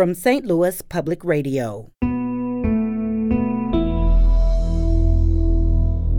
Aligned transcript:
from 0.00 0.14
St. 0.14 0.46
Louis 0.46 0.80
Public 0.80 1.22
Radio. 1.22 1.90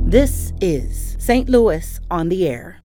This 0.07 0.53
is 0.61 1.15
St. 1.17 1.49
Louis 1.49 1.99
on 2.11 2.29
the 2.29 2.47
Air. 2.47 2.83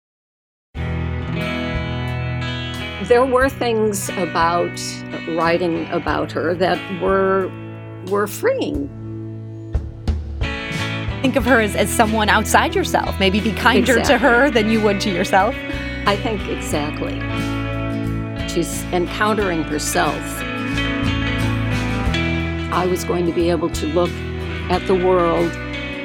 There 3.09 3.27
were 3.27 3.51
things 3.51 4.09
about 4.17 4.81
writing 5.37 5.87
about 5.91 6.33
her 6.33 6.55
that 6.55 6.81
were 7.03 7.51
were 8.11 8.27
freeing. 8.27 8.89
Think 11.21 11.37
of 11.37 11.45
her 11.45 11.61
as, 11.61 11.77
as 11.77 11.91
someone 11.91 12.31
outside 12.31 12.75
yourself. 12.75 13.21
Maybe 13.21 13.39
be 13.41 13.53
kinder 13.53 13.99
Exactly. 13.99 14.15
to 14.15 14.19
her 14.19 14.51
than 14.51 14.71
you 14.71 14.81
would 14.81 15.03
to 15.03 15.11
yourself. 15.11 15.55
I 16.07 16.17
think 16.17 16.41
exactly. 16.49 17.21
She's 18.49 18.83
encountering 18.95 19.63
herself. 19.65 20.46
I 22.77 22.85
was 22.85 23.05
going 23.05 23.25
to 23.25 23.33
be 23.33 23.49
able 23.49 23.71
to 23.71 23.87
look 23.87 24.11
at 24.71 24.87
the 24.87 24.95
world 24.95 25.51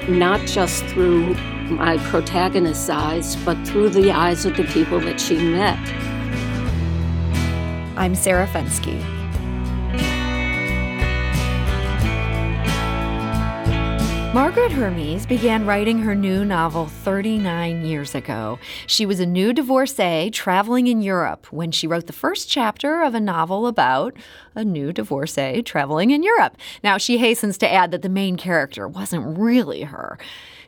not 0.08 0.40
just 0.48 0.86
through 0.86 1.34
my 1.66 1.98
protagonist's 1.98 2.90
eyes, 2.90 3.36
but 3.44 3.62
through 3.68 3.90
the 3.90 4.14
eyes 4.14 4.46
of 4.46 4.56
the 4.56 4.64
people 4.64 5.02
that 5.02 5.20
she 5.20 5.36
met. 5.36 5.78
I'm 7.98 8.16
Sarah 8.16 8.48
Fenske. 8.48 9.21
Margaret 14.34 14.72
Hermes 14.72 15.26
began 15.26 15.66
writing 15.66 16.00
her 16.00 16.16
new 16.16 16.46
novel 16.46 16.88
39 16.88 17.84
years 17.84 18.16
ago. 18.16 18.60
She 18.88 19.06
was 19.06 19.20
a 19.20 19.26
new 19.26 19.52
divorcee 19.52 20.32
traveling 20.32 20.88
in 20.88 21.02
Europe 21.02 21.52
when 21.52 21.74
she 21.74 21.86
wrote 21.86 22.08
the 22.08 22.14
first 22.14 22.48
chapter 22.50 23.04
of 23.04 23.14
a 23.14 23.20
novel 23.20 23.68
about 23.68 24.16
a 24.56 24.64
new 24.64 24.94
divorcee 24.94 25.62
traveling 25.62 26.12
in 26.12 26.24
Europe. 26.24 26.56
Now, 26.82 26.98
she 26.98 27.18
hastens 27.18 27.58
to 27.58 27.70
add 27.70 27.92
that 27.92 28.04
the 28.04 28.10
main 28.10 28.38
character 28.38 28.88
wasn't 28.88 29.38
really 29.38 29.82
her. 29.82 30.18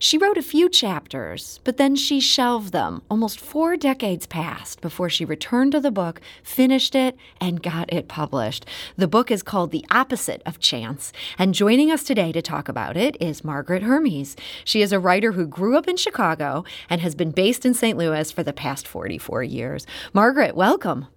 She 0.03 0.17
wrote 0.17 0.37
a 0.37 0.41
few 0.41 0.67
chapters, 0.67 1.61
but 1.63 1.77
then 1.77 1.95
she 1.95 2.19
shelved 2.19 2.73
them. 2.73 3.03
Almost 3.09 3.39
four 3.39 3.77
decades 3.77 4.27
passed 4.27 4.81
before 4.81 5.09
she 5.09 5.23
returned 5.23 5.71
to 5.71 5.79
the 5.79 5.91
book, 5.91 6.19
finished 6.43 6.93
it, 6.93 7.15
and 7.39 7.63
got 7.63 7.91
it 7.93 8.09
published. 8.09 8.65
The 8.97 9.07
book 9.07 9.31
is 9.31 9.41
called 9.41 9.71
The 9.71 9.85
Opposite 9.89 10.41
of 10.45 10.59
Chance, 10.59 11.13
and 11.37 11.53
joining 11.53 11.89
us 11.89 12.03
today 12.03 12.33
to 12.33 12.41
talk 12.41 12.67
about 12.67 12.97
it 12.97 13.15
is 13.21 13.45
Margaret 13.45 13.83
Hermes. 13.83 14.35
She 14.65 14.81
is 14.81 14.91
a 14.91 14.99
writer 14.99 15.31
who 15.31 15.47
grew 15.47 15.77
up 15.77 15.87
in 15.87 15.95
Chicago 15.95 16.65
and 16.89 16.99
has 16.99 17.15
been 17.15 17.31
based 17.31 17.65
in 17.65 17.73
St. 17.73 17.97
Louis 17.97 18.29
for 18.29 18.43
the 18.43 18.51
past 18.51 18.85
44 18.85 19.43
years. 19.43 19.87
Margaret, 20.11 20.53
welcome. 20.53 21.07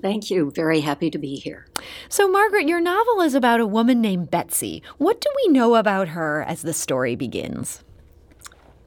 Thank 0.00 0.30
you. 0.30 0.52
Very 0.52 0.80
happy 0.80 1.10
to 1.10 1.18
be 1.18 1.34
here. 1.36 1.66
So, 2.08 2.28
Margaret, 2.28 2.66
your 2.66 2.80
novel 2.80 3.20
is 3.20 3.34
about 3.34 3.60
a 3.60 3.66
woman 3.66 4.00
named 4.00 4.30
Betsy. 4.30 4.82
What 4.96 5.20
do 5.20 5.28
we 5.44 5.52
know 5.52 5.74
about 5.74 6.08
her 6.08 6.42
as 6.42 6.62
the 6.62 6.72
story 6.72 7.14
begins? 7.14 7.82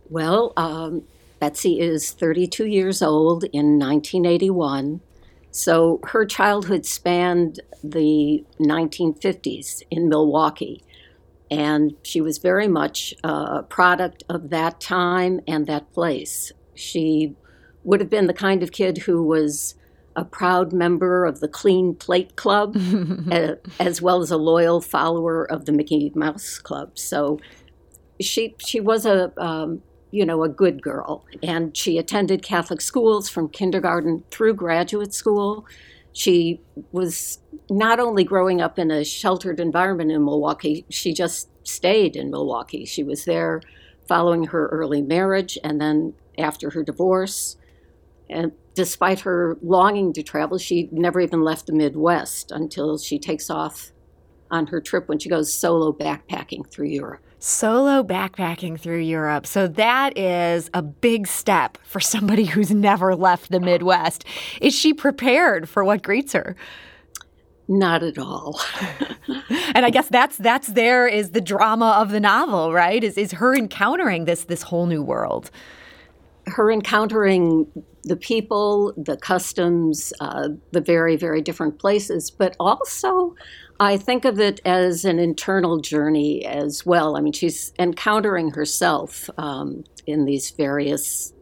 Well, 0.10 0.54
um, 0.58 1.04
Betsy 1.40 1.80
is 1.80 2.12
32 2.12 2.66
years 2.66 3.02
old 3.02 3.44
in 3.46 3.80
1981. 3.80 5.02
So 5.52 6.00
her 6.04 6.26
childhood 6.26 6.86
spanned 6.86 7.60
the 7.84 8.44
1950s 8.60 9.84
in 9.90 10.10
Milwaukee. 10.10 10.84
And 11.52 11.96
she 12.04 12.22
was 12.22 12.38
very 12.38 12.68
much 12.68 13.14
a 13.24 13.64
product 13.64 14.24
of 14.30 14.50
that 14.52 14.80
time 14.80 15.40
and 15.48 15.66
that 15.66 15.92
place. 15.94 16.52
She 16.76 17.36
would 17.84 18.00
have 18.02 18.10
been 18.10 18.28
the 18.28 18.34
kind 18.34 18.62
of 18.62 18.72
kid 18.72 19.00
who 19.00 19.24
was 19.24 19.76
a 20.16 20.26
proud 20.26 20.74
member 20.74 21.26
of 21.26 21.40
the 21.40 21.48
Clean 21.48 21.96
Plate 21.96 22.36
Club, 22.36 22.78
uh, 23.32 23.56
as 23.80 24.02
well 24.02 24.22
as 24.22 24.32
a 24.32 24.38
loyal 24.38 24.82
follower 24.82 25.44
of 25.50 25.66
the 25.66 25.72
Mickey 25.72 26.12
Mouse 26.14 26.60
Club. 26.60 27.00
So 27.00 27.40
she 28.20 28.56
she 28.60 28.80
was 28.80 29.06
a 29.06 29.32
um, 29.42 29.82
you 30.12 30.26
know 30.26 30.44
a 30.44 30.50
good 30.50 30.82
girl, 30.82 31.26
and 31.44 31.76
she 31.76 31.98
attended 31.98 32.44
Catholic 32.44 32.82
schools 32.82 33.30
from 33.30 33.50
kindergarten 33.50 34.24
through 34.32 34.56
graduate 34.56 35.14
school. 35.14 35.66
She 36.14 36.62
was 36.92 37.40
not 37.70 38.00
only 38.00 38.24
growing 38.24 38.62
up 38.62 38.80
in 38.80 38.92
a 38.92 39.04
sheltered 39.04 39.60
environment 39.60 40.12
in 40.12 40.26
Milwaukee, 40.26 40.86
she 40.90 41.14
just 41.14 41.50
stayed 41.68 42.16
in 42.16 42.32
Milwaukee. 42.32 42.86
She 42.86 43.04
was 43.04 43.26
there 43.26 43.62
following 44.08 44.46
her 44.46 44.68
early 44.68 45.04
marriage 45.04 45.58
and 45.64 45.80
then 45.80 46.14
after 46.38 46.72
her 46.72 46.84
divorce. 46.84 47.58
And 48.30 48.52
despite 48.74 49.20
her 49.22 49.58
longing 49.62 50.14
to 50.14 50.24
travel, 50.24 50.58
she 50.58 50.90
never 50.92 51.20
even 51.20 51.44
left 51.44 51.68
the 51.68 51.74
Midwest 51.74 52.52
until 52.52 52.98
she 52.98 53.20
takes 53.20 53.50
off 53.50 53.92
on 54.50 54.68
her 54.68 54.82
trip 54.82 55.08
when 55.08 55.20
she 55.20 55.30
goes 55.30 55.54
solo 55.54 55.94
backpacking 55.94 56.70
through 56.72 56.88
Europe. 56.88 57.22
Solo 57.40 58.04
backpacking 58.04 58.80
through 58.80 59.00
Europe. 59.00 59.48
So 59.48 59.68
that 59.68 60.18
is 60.18 60.70
a 60.74 60.82
big 60.82 61.28
step 61.28 61.78
for 61.84 62.00
somebody 62.00 62.46
who's 62.54 62.72
never 62.72 63.16
left 63.16 63.52
the 63.52 63.60
Midwest. 63.62 64.26
Is 64.62 64.76
she 64.76 64.94
prepared 64.94 65.70
for 65.70 65.84
what 65.86 66.04
greets 66.04 66.34
her? 66.34 66.56
Not 67.68 68.04
at 68.04 68.18
all. 68.18 68.60
And 69.76 69.86
I 69.86 69.92
guess 69.92 70.10
that's 70.10 70.38
that's 70.38 70.68
there 70.70 71.08
is 71.08 71.32
the 71.32 71.42
drama 71.42 71.92
of 72.00 72.12
the 72.12 72.20
novel, 72.20 72.74
right? 72.74 73.04
Is 73.04 73.18
is 73.18 73.34
her 73.34 73.56
encountering 73.56 74.26
this 74.26 74.46
this 74.46 74.64
whole 74.64 74.88
new 74.88 75.04
world. 75.04 75.52
her 76.48 76.72
encountering 76.72 77.68
the 78.04 78.16
people, 78.16 78.94
the 78.98 79.18
customs, 79.18 80.14
uh, 80.22 80.50
the 80.72 80.82
very, 80.82 81.16
very 81.16 81.42
different 81.42 81.80
places, 81.80 82.32
but 82.32 82.56
also 82.60 83.36
I 83.80 83.96
think 83.96 84.26
of 84.26 84.40
it 84.40 84.60
as 84.66 85.06
an 85.06 85.20
internal 85.20 85.80
journey 85.80 86.46
as 86.46 86.86
well. 86.86 87.16
I 87.16 87.22
mean, 87.22 87.32
she's 87.32 87.72
encountering 87.80 88.52
herself 88.52 89.30
um, 89.38 89.86
in 90.06 90.26
these 90.26 90.52
various 90.52 91.34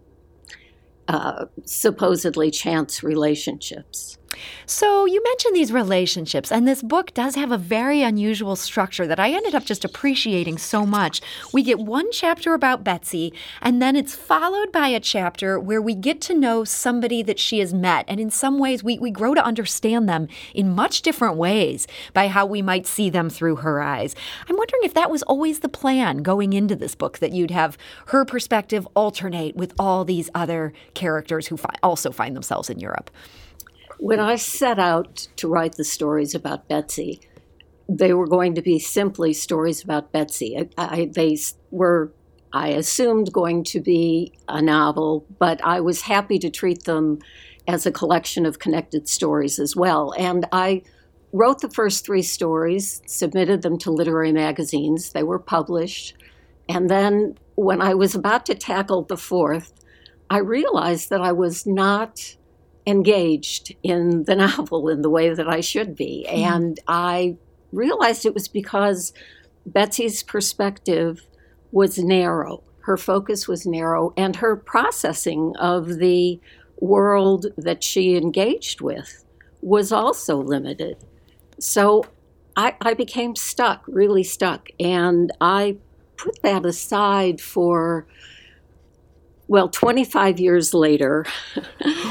uh, 1.08 1.46
supposedly 1.66 2.52
chance 2.52 3.02
relationships. 3.02 4.17
So 4.66 5.06
you 5.06 5.22
mentioned 5.24 5.56
these 5.56 5.72
relationships, 5.72 6.52
and 6.52 6.68
this 6.68 6.82
book 6.82 7.14
does 7.14 7.36
have 7.36 7.52
a 7.52 7.58
very 7.58 8.02
unusual 8.02 8.56
structure 8.56 9.08
that 9.08 9.20
I 9.20 9.32
ended 9.32 9.56
up 9.56 9.66
just 9.66 9.86
appreciating 9.86 10.58
so 10.58 10.86
much. 10.86 11.22
We 11.54 11.64
get 11.64 11.80
one 11.80 12.12
chapter 12.12 12.54
about 12.54 12.84
Betsy, 12.84 13.34
and 13.62 13.82
then 13.82 13.96
it's 13.96 14.16
followed 14.16 14.72
by 14.72 14.88
a 14.90 15.00
chapter 15.00 15.60
where 15.60 15.82
we 15.82 15.96
get 15.96 16.22
to 16.22 16.34
know 16.34 16.64
somebody 16.64 17.24
that 17.24 17.40
she 17.40 17.60
has 17.60 17.74
met. 17.74 18.06
And 18.08 18.20
in 18.20 18.30
some 18.30 18.60
ways, 18.60 18.84
we, 18.84 19.00
we 19.00 19.12
grow 19.12 19.34
to 19.34 19.44
understand 19.44 20.10
them 20.10 20.28
in 20.54 20.76
much 20.76 21.02
different 21.02 21.38
ways 21.38 21.88
by 22.14 22.28
how 22.28 22.46
we 22.46 22.62
might 22.62 22.88
see 22.88 23.10
them 23.10 23.30
through 23.30 23.58
her 23.58 23.82
eyes. 23.82 24.16
I'm 24.50 24.58
wondering 24.58 24.84
if 24.84 24.94
that 24.94 25.12
was 25.12 25.24
always 25.24 25.60
the 25.60 25.70
plan 25.70 26.18
going 26.24 26.54
into 26.54 26.76
this 26.76 26.96
book, 26.96 27.20
that 27.20 27.32
you'd 27.32 27.52
have 27.52 27.78
her 28.08 28.26
perspective 28.26 28.88
alternate 28.96 29.56
with 29.56 29.74
all 29.80 30.06
these 30.06 30.30
other 30.36 30.74
characters 30.94 31.48
who 31.48 31.58
fi- 31.58 31.76
also 31.82 32.12
find 32.12 32.36
themselves 32.36 32.70
in 32.70 32.80
Europe. 32.80 33.10
When 34.00 34.20
I 34.20 34.36
set 34.36 34.78
out 34.78 35.28
to 35.38 35.48
write 35.48 35.76
the 35.76 35.84
stories 35.84 36.36
about 36.36 36.68
Betsy, 36.68 37.20
they 37.90 38.14
were 38.14 38.28
going 38.28 38.54
to 38.56 38.62
be 38.62 38.80
simply 38.80 39.34
stories 39.34 39.84
about 39.84 40.12
Betsy. 40.12 40.58
I, 40.58 40.70
I, 40.78 41.10
they 41.12 41.38
were, 41.72 42.12
I 42.54 42.70
assumed, 42.70 43.34
going 43.34 43.64
to 43.66 43.80
be 43.80 44.34
a 44.48 44.62
novel, 44.62 45.26
but 45.40 45.64
I 45.64 45.80
was 45.80 46.02
happy 46.02 46.38
to 46.40 46.50
treat 46.50 46.84
them 46.84 47.20
as 47.68 47.86
a 47.86 47.92
collection 47.92 48.46
of 48.46 48.60
connected 48.60 49.10
stories 49.10 49.60
as 49.60 49.76
well. 49.76 50.14
And 50.18 50.46
I 50.52 50.84
wrote 51.34 51.62
the 51.62 51.70
first 51.70 52.06
three 52.06 52.22
stories, 52.22 53.02
submitted 53.06 53.62
them 53.62 53.78
to 53.80 53.92
literary 53.92 54.32
magazines. 54.32 55.12
They 55.12 55.24
were 55.24 55.40
published. 55.40 56.16
And 56.70 56.90
then 56.90 57.38
when 57.56 57.82
I 57.82 57.94
was 57.94 58.16
about 58.16 58.46
to 58.46 58.56
tackle 58.56 59.04
the 59.04 59.18
fourth, 59.18 59.74
I 60.30 60.38
realized 60.40 61.10
that 61.10 61.22
I 61.22 61.32
was 61.32 61.66
not 61.66 62.36
engaged 62.88 63.76
in 63.84 64.24
the 64.24 64.36
novel 64.48 64.90
in 64.90 65.04
the 65.04 65.10
way 65.10 65.34
that 65.34 65.48
I 65.48 65.62
should 65.62 65.96
be. 65.96 66.26
Hmm. 66.28 66.36
And 66.36 66.80
I 66.88 67.38
realized 67.72 68.26
it 68.26 68.34
was 68.34 68.48
because 68.48 69.14
Betsy's 69.66 70.24
perspective 70.24 71.28
was 71.72 72.00
narrow. 72.00 72.64
Her 72.80 72.98
focus 72.98 73.48
was 73.48 73.68
narrow, 73.68 74.14
and 74.16 74.38
her 74.38 74.56
processing 74.56 75.54
of 75.60 75.98
the 75.98 76.40
world 76.80 77.48
that 77.58 77.84
she 77.84 78.16
engaged 78.16 78.80
with 78.80 79.26
was 79.62 79.92
also 79.92 80.38
limited. 80.38 80.96
So 81.60 82.06
I, 82.56 82.76
I 82.82 82.94
became 82.94 83.36
stuck, 83.36 83.84
really 83.88 84.24
stuck. 84.24 84.70
And 84.80 85.32
I 85.42 85.78
put 86.16 86.42
that 86.44 86.66
aside 86.66 87.42
for, 87.42 88.08
well, 89.48 89.70
25 89.70 90.40
years 90.40 90.74
later. 90.74 91.26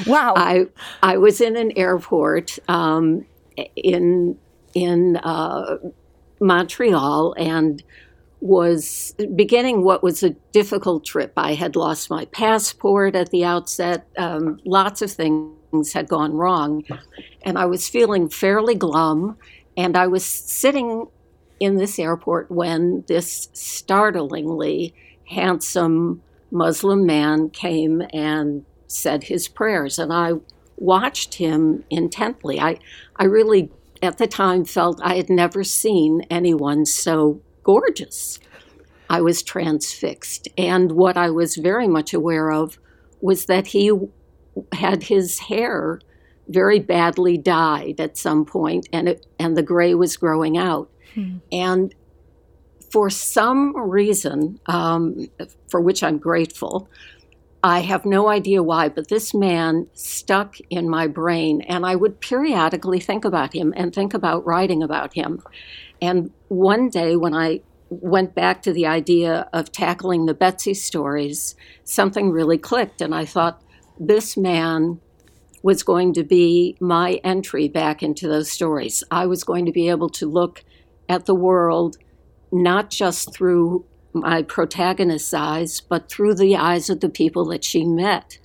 Wow. 0.06 0.34
I 0.36 0.66
I 1.02 1.16
was 1.16 1.40
in 1.40 1.56
an 1.56 1.72
airport 1.76 2.60
um, 2.68 3.26
in 3.74 4.38
in 4.72 5.16
uh, 5.16 5.78
Montreal 6.38 7.34
and 7.36 7.82
was 8.40 9.14
beginning 9.34 9.82
what 9.82 10.04
was 10.04 10.22
a 10.22 10.30
difficult 10.52 11.04
trip. 11.04 11.32
I 11.36 11.54
had 11.54 11.74
lost 11.74 12.08
my 12.08 12.26
passport 12.26 13.16
at 13.16 13.30
the 13.30 13.44
outset. 13.44 14.06
Um, 14.16 14.60
lots 14.64 15.02
of 15.02 15.10
things 15.10 15.92
had 15.92 16.08
gone 16.08 16.34
wrong, 16.34 16.84
and 17.42 17.58
I 17.58 17.64
was 17.66 17.88
feeling 17.88 18.28
fairly 18.28 18.76
glum. 18.76 19.36
And 19.76 19.96
I 19.96 20.06
was 20.06 20.24
sitting 20.24 21.08
in 21.58 21.76
this 21.78 21.98
airport 21.98 22.50
when 22.50 23.02
this 23.08 23.48
startlingly 23.54 24.94
handsome 25.24 26.22
Muslim 26.50 27.06
man 27.06 27.50
came 27.50 28.02
and 28.12 28.64
said 28.86 29.24
his 29.24 29.48
prayers. 29.48 29.98
And 29.98 30.12
I 30.12 30.34
watched 30.76 31.34
him 31.34 31.84
intently. 31.90 32.60
I, 32.60 32.78
I 33.16 33.24
really, 33.24 33.70
at 34.02 34.18
the 34.18 34.26
time, 34.26 34.64
felt 34.64 35.00
I 35.02 35.16
had 35.16 35.30
never 35.30 35.64
seen 35.64 36.22
anyone 36.30 36.86
so 36.86 37.40
gorgeous. 37.62 38.38
I 39.08 39.20
was 39.20 39.42
transfixed. 39.42 40.48
And 40.58 40.92
what 40.92 41.16
I 41.16 41.30
was 41.30 41.56
very 41.56 41.88
much 41.88 42.12
aware 42.12 42.50
of 42.50 42.78
was 43.20 43.46
that 43.46 43.68
he 43.68 43.92
had 44.72 45.04
his 45.04 45.38
hair 45.38 46.00
very 46.48 46.78
badly 46.78 47.36
dyed 47.36 48.00
at 48.00 48.16
some 48.16 48.44
point 48.44 48.88
and 48.92 49.08
it, 49.08 49.26
and 49.38 49.56
the 49.56 49.62
gray 49.62 49.94
was 49.94 50.16
growing 50.16 50.56
out. 50.56 50.90
Hmm. 51.14 51.38
And 51.50 51.94
for 52.90 53.10
some 53.10 53.76
reason, 53.76 54.60
um, 54.66 55.28
for 55.68 55.80
which 55.80 56.02
I'm 56.02 56.18
grateful, 56.18 56.88
I 57.62 57.80
have 57.80 58.04
no 58.04 58.28
idea 58.28 58.62
why, 58.62 58.88
but 58.88 59.08
this 59.08 59.34
man 59.34 59.88
stuck 59.92 60.56
in 60.70 60.88
my 60.88 61.06
brain, 61.08 61.62
and 61.62 61.84
I 61.84 61.96
would 61.96 62.20
periodically 62.20 63.00
think 63.00 63.24
about 63.24 63.54
him 63.54 63.74
and 63.76 63.92
think 63.92 64.14
about 64.14 64.46
writing 64.46 64.82
about 64.82 65.14
him. 65.14 65.42
And 66.00 66.30
one 66.48 66.88
day, 66.90 67.16
when 67.16 67.34
I 67.34 67.62
went 67.88 68.34
back 68.34 68.62
to 68.62 68.72
the 68.72 68.86
idea 68.86 69.48
of 69.52 69.72
tackling 69.72 70.26
the 70.26 70.34
Betsy 70.34 70.74
stories, 70.74 71.56
something 71.84 72.30
really 72.30 72.58
clicked, 72.58 73.00
and 73.00 73.14
I 73.14 73.24
thought 73.24 73.62
this 73.98 74.36
man 74.36 75.00
was 75.62 75.82
going 75.82 76.12
to 76.12 76.22
be 76.22 76.76
my 76.78 77.14
entry 77.24 77.66
back 77.66 78.02
into 78.02 78.28
those 78.28 78.50
stories. 78.50 79.02
I 79.10 79.26
was 79.26 79.42
going 79.42 79.66
to 79.66 79.72
be 79.72 79.88
able 79.88 80.10
to 80.10 80.26
look 80.26 80.62
at 81.08 81.26
the 81.26 81.34
world 81.34 81.96
not 82.52 82.90
just 82.90 83.32
through 83.32 83.84
my 84.12 84.42
protagonist's 84.42 85.34
eyes, 85.34 85.80
but 85.80 86.08
through 86.08 86.34
the 86.34 86.56
eyes 86.56 86.88
of 86.88 87.00
the 87.00 87.08
people 87.08 87.44
that 87.46 87.64
she 87.64 87.84
met. 87.84 88.38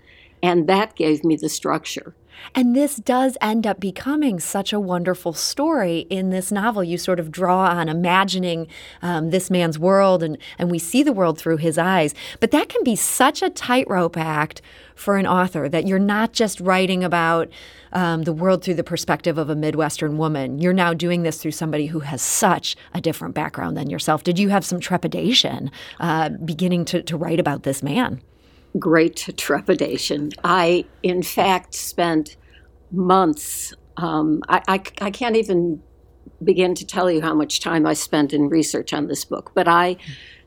And 0.44 0.68
that 0.68 0.96
gave 0.96 1.24
me 1.24 1.36
the 1.36 1.50
structure. 1.50 2.16
And 2.56 2.76
this 2.76 2.98
does 2.98 3.38
end 3.42 3.66
up 3.66 3.80
becoming 3.80 4.40
such 4.40 4.74
a 4.74 4.80
wonderful 4.80 5.34
story 5.34 6.00
in 6.10 6.30
this 6.30 6.52
novel. 6.52 6.84
You 6.84 6.98
sort 6.98 7.20
of 7.20 7.32
draw 7.32 7.68
on 7.68 7.90
imagining 7.90 8.68
um, 9.02 9.30
this 9.30 9.50
man's 9.50 9.80
world, 9.80 10.24
and, 10.24 10.38
and 10.58 10.70
we 10.70 10.80
see 10.80 11.04
the 11.04 11.14
world 11.14 11.38
through 11.38 11.58
his 11.58 11.78
eyes. 11.78 12.14
But 12.40 12.52
that 12.52 12.70
can 12.70 12.84
be 12.84 12.96
such 12.96 13.42
a 13.42 13.50
tightrope 13.50 14.18
act 14.18 14.62
for 14.96 15.18
an 15.18 15.26
author 15.26 15.68
that 15.68 15.88
you're 15.88 16.00
not 16.00 16.34
just 16.34 16.60
writing 16.60 17.04
about 17.04 17.50
um, 17.94 18.24
the 18.24 18.34
world 18.34 18.64
through 18.64 18.76
the 18.76 18.84
perspective 18.84 19.38
of 19.38 19.50
a 19.50 19.56
Midwestern 19.56 20.18
woman. 20.18 20.60
You're 20.60 20.74
now 20.74 20.94
doing 20.94 21.24
this 21.24 21.42
through 21.42 21.52
somebody 21.52 21.88
who 21.88 22.02
has 22.02 22.22
such 22.22 22.76
a 22.94 23.02
different 23.02 23.34
background 23.34 23.76
than 23.76 23.90
yourself. 23.90 24.24
Did 24.24 24.40
you 24.40 24.50
have 24.50 24.64
some 24.64 24.80
trepidation 24.80 25.72
uh, 26.00 26.30
beginning 26.30 26.86
to, 26.86 27.02
to 27.04 27.18
write 27.18 27.40
about 27.40 27.64
this 27.64 27.82
man? 27.82 28.22
Great 28.80 29.30
trepidation. 29.38 30.32
I, 30.44 30.86
in 31.04 31.24
fact, 31.24 31.74
spent 31.74 32.38
months. 32.92 33.74
Um, 33.98 34.42
I, 34.50 34.62
I, 34.68 34.82
I, 35.02 35.12
can't 35.12 35.36
even 35.36 35.82
begin 36.44 36.76
to 36.76 36.86
tell 36.86 37.10
you 37.10 37.22
how 37.22 37.34
much 37.34 37.60
time 37.60 37.86
I 37.86 37.94
spent 37.94 38.34
in 38.34 38.50
research 38.50 38.94
on 38.94 39.08
this 39.08 39.24
book, 39.26 39.52
but 39.54 39.68
I 39.68 39.98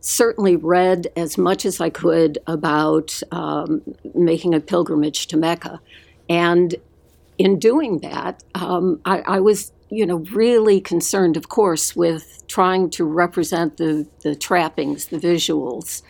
certainly 0.00 0.56
read 0.56 1.06
as 1.16 1.38
much 1.38 1.64
as 1.64 1.80
I 1.80 1.88
could 1.88 2.38
about 2.46 3.22
um, 3.30 3.82
making 4.14 4.54
a 4.54 4.60
pilgrimage 4.60 5.26
to 5.28 5.36
Mecca. 5.36 5.80
And 6.28 6.74
in 7.38 7.58
doing 7.58 8.00
that, 8.00 8.42
um, 8.54 9.00
I, 9.04 9.20
I 9.20 9.40
was 9.40 9.72
you 9.94 10.04
know, 10.04 10.24
really 10.32 10.80
concerned, 10.80 11.36
of 11.36 11.48
course, 11.48 11.94
with 11.94 12.42
trying 12.48 12.90
to 12.90 13.04
represent 13.04 13.76
the, 13.76 14.06
the 14.22 14.34
trappings, 14.34 15.06
the 15.06 15.18
visuals, 15.18 16.02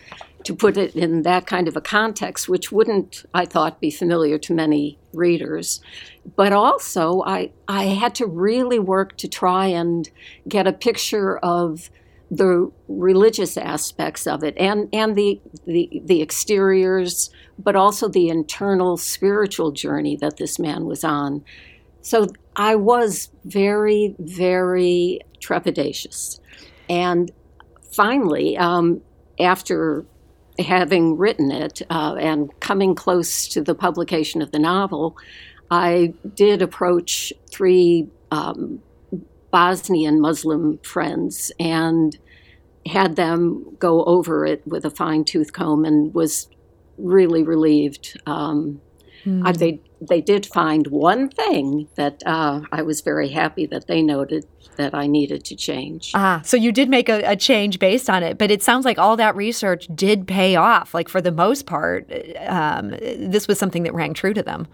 to 0.45 0.55
put 0.55 0.77
it 0.77 0.95
in 0.95 1.23
that 1.23 1.47
kind 1.47 1.67
of 1.67 1.75
a 1.75 1.81
context, 1.81 2.47
which 2.47 2.71
wouldn't, 2.71 3.25
I 3.33 3.45
thought, 3.45 3.81
be 3.81 3.91
familiar 3.91 4.37
to 4.39 4.53
many 4.53 4.97
readers. 5.11 5.81
But 6.35 6.53
also, 6.53 7.23
I, 7.23 7.51
I 7.67 7.85
had 7.85 8.15
to 8.15 8.27
really 8.27 8.79
work 8.79 9.17
to 9.17 9.27
try 9.27 9.65
and 9.65 10.09
get 10.47 10.67
a 10.67 10.73
picture 10.73 11.37
of 11.39 11.89
the 12.29 12.71
religious 12.87 13.57
aspects 13.57 14.27
of 14.27 14.43
it 14.43 14.55
and, 14.57 14.89
and 14.93 15.15
the, 15.15 15.39
the, 15.65 16.01
the 16.05 16.21
exteriors, 16.21 17.29
but 17.57 17.75
also 17.75 18.07
the 18.07 18.29
internal 18.29 18.97
spiritual 18.97 19.71
journey 19.71 20.15
that 20.17 20.37
this 20.37 20.59
man 20.59 20.85
was 20.85 21.03
on. 21.03 21.43
So 22.01 22.27
I 22.55 22.75
was 22.75 23.29
very, 23.45 24.15
very 24.19 25.21
trepidatious. 25.39 26.39
And 26.87 27.31
finally, 27.91 28.57
um, 28.57 29.01
after 29.39 30.05
having 30.59 31.17
written 31.17 31.51
it 31.51 31.81
uh, 31.89 32.15
and 32.15 32.49
coming 32.59 32.95
close 32.95 33.47
to 33.49 33.61
the 33.61 33.75
publication 33.75 34.41
of 34.41 34.51
the 34.51 34.59
novel, 34.59 35.17
I 35.71 36.13
did 36.35 36.61
approach 36.61 37.33
three 37.49 38.07
um, 38.31 38.81
Bosnian 39.51 40.19
Muslim 40.19 40.77
friends 40.79 41.51
and 41.59 42.17
had 42.85 43.15
them 43.15 43.75
go 43.79 44.03
over 44.03 44.45
it 44.45 44.65
with 44.67 44.85
a 44.85 44.91
fine 44.91 45.23
tooth 45.23 45.53
comb 45.53 45.85
and 45.85 46.13
was 46.13 46.47
really 46.97 47.43
relieved. 47.43 48.19
Um, 48.25 48.81
mm. 49.23 49.41
I, 49.45 49.51
they 49.51 49.81
they 50.07 50.21
did 50.21 50.45
find 50.45 50.87
one 50.87 51.29
thing 51.29 51.87
that 51.95 52.21
uh, 52.25 52.61
I 52.71 52.81
was 52.81 53.01
very 53.01 53.29
happy 53.29 53.65
that 53.67 53.87
they 53.87 54.01
noted 54.01 54.45
that 54.77 54.93
I 54.93 55.07
needed 55.07 55.43
to 55.45 55.55
change. 55.55 56.11
Ah, 56.13 56.41
so 56.43 56.57
you 56.57 56.71
did 56.71 56.89
make 56.89 57.09
a, 57.09 57.21
a, 57.23 57.35
change 57.35 57.79
based 57.79 58.09
on 58.09 58.23
it, 58.23 58.37
but 58.37 58.51
it 58.51 58.61
sounds 58.61 58.83
like 58.85 58.97
all 58.97 59.15
that 59.17 59.35
research 59.35 59.87
did 59.95 60.27
pay 60.27 60.55
off. 60.55 60.93
Like 60.93 61.07
for 61.07 61.21
the 61.21 61.31
most 61.31 61.65
part, 61.65 62.11
um, 62.47 62.89
this 62.89 63.47
was 63.47 63.57
something 63.57 63.83
that 63.83 63.93
rang 63.93 64.13
true 64.13 64.33
to 64.33 64.43
them. 64.43 64.67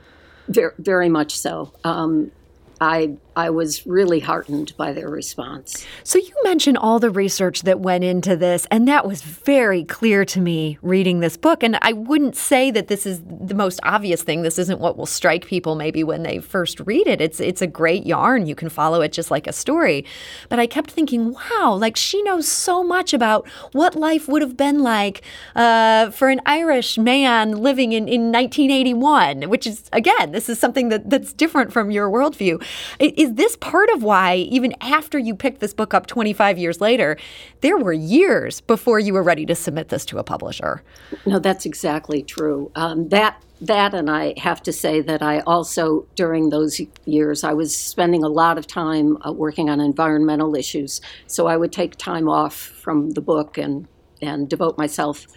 Very, 0.48 0.74
very 0.80 1.10
much 1.10 1.38
so. 1.38 1.72
Um, 1.84 2.32
I 2.80 3.16
I 3.36 3.50
was 3.50 3.88
really 3.88 4.20
heartened 4.20 4.76
by 4.76 4.92
their 4.92 5.10
response. 5.10 5.86
So 6.04 6.20
you 6.20 6.34
mentioned 6.44 6.78
all 6.78 7.00
the 7.00 7.10
research 7.10 7.62
that 7.62 7.80
went 7.80 8.04
into 8.04 8.36
this, 8.36 8.68
and 8.70 8.88
that 8.88 9.08
was 9.08 9.22
very 9.22 9.86
clear 9.86 10.26
to 10.26 10.42
me 10.42 10.78
reading 10.82 11.22
this 11.22 11.38
book. 11.38 11.64
And 11.64 11.78
I 11.82 11.94
wouldn't 11.94 12.36
say 12.36 12.72
that 12.72 12.88
this 12.88 13.06
is 13.06 13.22
the 13.24 13.54
most 13.54 13.80
obvious 13.84 14.22
thing. 14.22 14.42
This 14.42 14.60
isn't 14.60 14.82
what 14.82 14.98
will 14.98 15.06
strike 15.06 15.46
people 15.46 15.76
maybe 15.76 16.04
when 16.04 16.24
they 16.24 16.40
first 16.40 16.82
read 16.82 17.08
it. 17.08 17.22
It's 17.22 17.40
it's 17.40 17.62
a 17.62 17.68
great 17.68 18.06
yarn. 18.06 18.48
You 18.48 18.56
can 18.56 18.68
follow 18.68 19.02
it 19.02 19.14
just 19.14 19.32
like 19.32 19.48
a 19.48 19.54
story. 19.54 20.04
But 20.50 20.60
I 20.60 20.68
kept 20.68 20.92
thinking, 20.92 21.34
wow, 21.34 21.74
like 21.74 21.96
she 21.96 22.22
knows 22.24 22.48
so 22.48 22.84
much 22.84 23.14
about 23.14 23.48
what 23.72 23.96
life 23.96 24.28
would 24.28 24.42
have 24.42 24.58
been 24.58 24.84
like 24.84 25.22
uh, 25.56 26.10
for 26.12 26.30
an 26.30 26.42
Irish 26.46 26.98
man 26.98 27.52
living 27.52 27.94
in, 27.94 28.10
in 28.10 28.32
1981, 28.32 29.44
which 29.50 29.66
is 29.66 29.90
again, 29.94 30.32
this 30.32 30.50
is 30.50 30.60
something 30.60 30.90
that, 30.90 31.10
that's 31.10 31.32
different 31.32 31.72
from 31.72 31.92
your 31.92 32.10
worldview. 32.10 32.62
Is 33.00 33.21
is 33.22 33.36
this 33.36 33.56
part 33.56 33.88
of 33.92 34.02
why, 34.02 34.36
even 34.36 34.74
after 34.82 35.20
you 35.20 35.36
picked 35.36 35.60
this 35.60 35.76
book 35.76 35.94
up 35.94 36.08
25 36.08 36.58
years 36.58 36.82
later, 36.82 37.18
there 37.62 37.78
were 37.78 37.94
years 37.94 38.62
before 38.62 39.00
you 39.00 39.14
were 39.14 39.22
ready 39.22 39.46
to 39.46 39.54
submit 39.54 39.90
this 39.90 40.06
to 40.06 40.18
a 40.18 40.24
publisher? 40.24 40.82
No, 41.28 41.38
that's 41.38 41.68
exactly 41.68 42.24
true. 42.24 42.72
Um, 42.76 43.10
that 43.10 43.44
that 43.62 43.94
and 43.94 44.10
I 44.10 44.34
have 44.38 44.64
to 44.64 44.74
say 44.74 45.02
that 45.02 45.22
I 45.22 45.42
also 45.42 46.08
during 46.16 46.50
those 46.50 46.82
years 47.06 47.44
I 47.44 47.54
was 47.54 47.76
spending 47.76 48.24
a 48.24 48.28
lot 48.28 48.58
of 48.58 48.66
time 48.66 49.20
uh, 49.24 49.32
working 49.32 49.70
on 49.70 49.80
environmental 49.80 50.56
issues. 50.56 51.00
So 51.28 51.46
I 51.46 51.58
would 51.58 51.72
take 51.72 51.96
time 51.98 52.28
off 52.28 52.56
from 52.56 53.12
the 53.12 53.22
book 53.22 53.60
and 53.60 53.88
and 54.20 54.50
devote 54.50 54.80
myself 54.80 55.28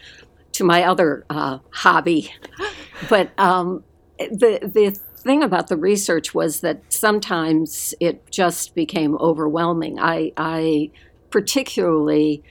to 0.53 0.65
my 0.65 0.85
other 0.85 1.27
uh, 1.29 1.59
hobby. 1.71 2.33
But 3.11 3.33
um, 3.39 3.83
the 4.19 4.61
the 4.63 4.97
thing 5.25 5.43
about 5.43 5.69
the 5.69 5.77
research 5.77 6.35
was 6.35 6.61
that 6.61 6.93
sometimes 6.93 7.95
it 7.99 8.31
just 8.31 8.75
became 8.75 9.17
overwhelming. 9.17 9.99
I, 9.99 10.33
I 10.37 10.91
particularly, 11.31 12.45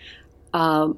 uh, 0.53 0.89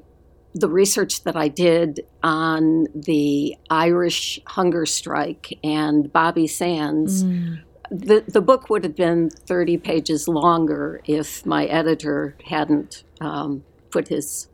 the 0.54 0.68
research 0.68 1.22
that 1.24 1.36
I 1.36 1.48
did 1.48 2.00
on 2.22 2.86
the 2.94 3.56
Irish 3.68 4.40
hunger 4.46 4.86
strike 4.86 5.58
and 5.62 6.10
Bobby 6.12 6.46
Sands. 6.46 7.24
Mm. 7.24 7.60
The, 7.90 8.24
the 8.26 8.40
book 8.40 8.68
would 8.70 8.82
have 8.82 8.96
been 8.96 9.30
30 9.30 9.76
pages 9.76 10.26
longer 10.26 11.00
if 11.04 11.44
my 11.44 11.66
editor 11.66 12.36
hadn't 12.44 13.04
um, 13.20 13.64
put 13.90 14.08
his 14.08 14.48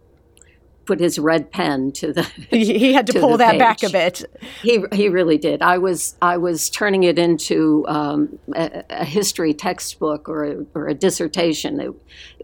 put 0.84 1.00
his 1.00 1.18
red 1.18 1.50
pen 1.50 1.92
to 1.92 2.12
the 2.12 2.22
he 2.50 2.92
had 2.92 3.06
to, 3.06 3.12
to 3.12 3.20
pull 3.20 3.36
that 3.36 3.52
page. 3.52 3.58
back 3.58 3.82
a 3.82 3.90
bit 3.90 4.24
he 4.62 4.84
he 4.92 5.08
really 5.08 5.38
did 5.38 5.62
i 5.62 5.78
was 5.78 6.16
i 6.22 6.36
was 6.36 6.68
turning 6.70 7.02
it 7.04 7.18
into 7.18 7.84
um, 7.88 8.38
a, 8.54 8.84
a, 8.90 9.04
history 9.04 9.54
textbook 9.54 10.28
or 10.28 10.44
a, 10.44 10.66
or 10.74 10.88
a 10.88 10.94
dissertation 10.94 11.80
it, 11.80 11.90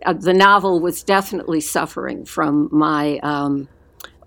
uh, 0.06 0.12
the 0.12 0.34
novel 0.34 0.80
was 0.80 1.02
definitely 1.02 1.60
suffering 1.60 2.24
from 2.24 2.68
my 2.70 3.18
um, 3.18 3.68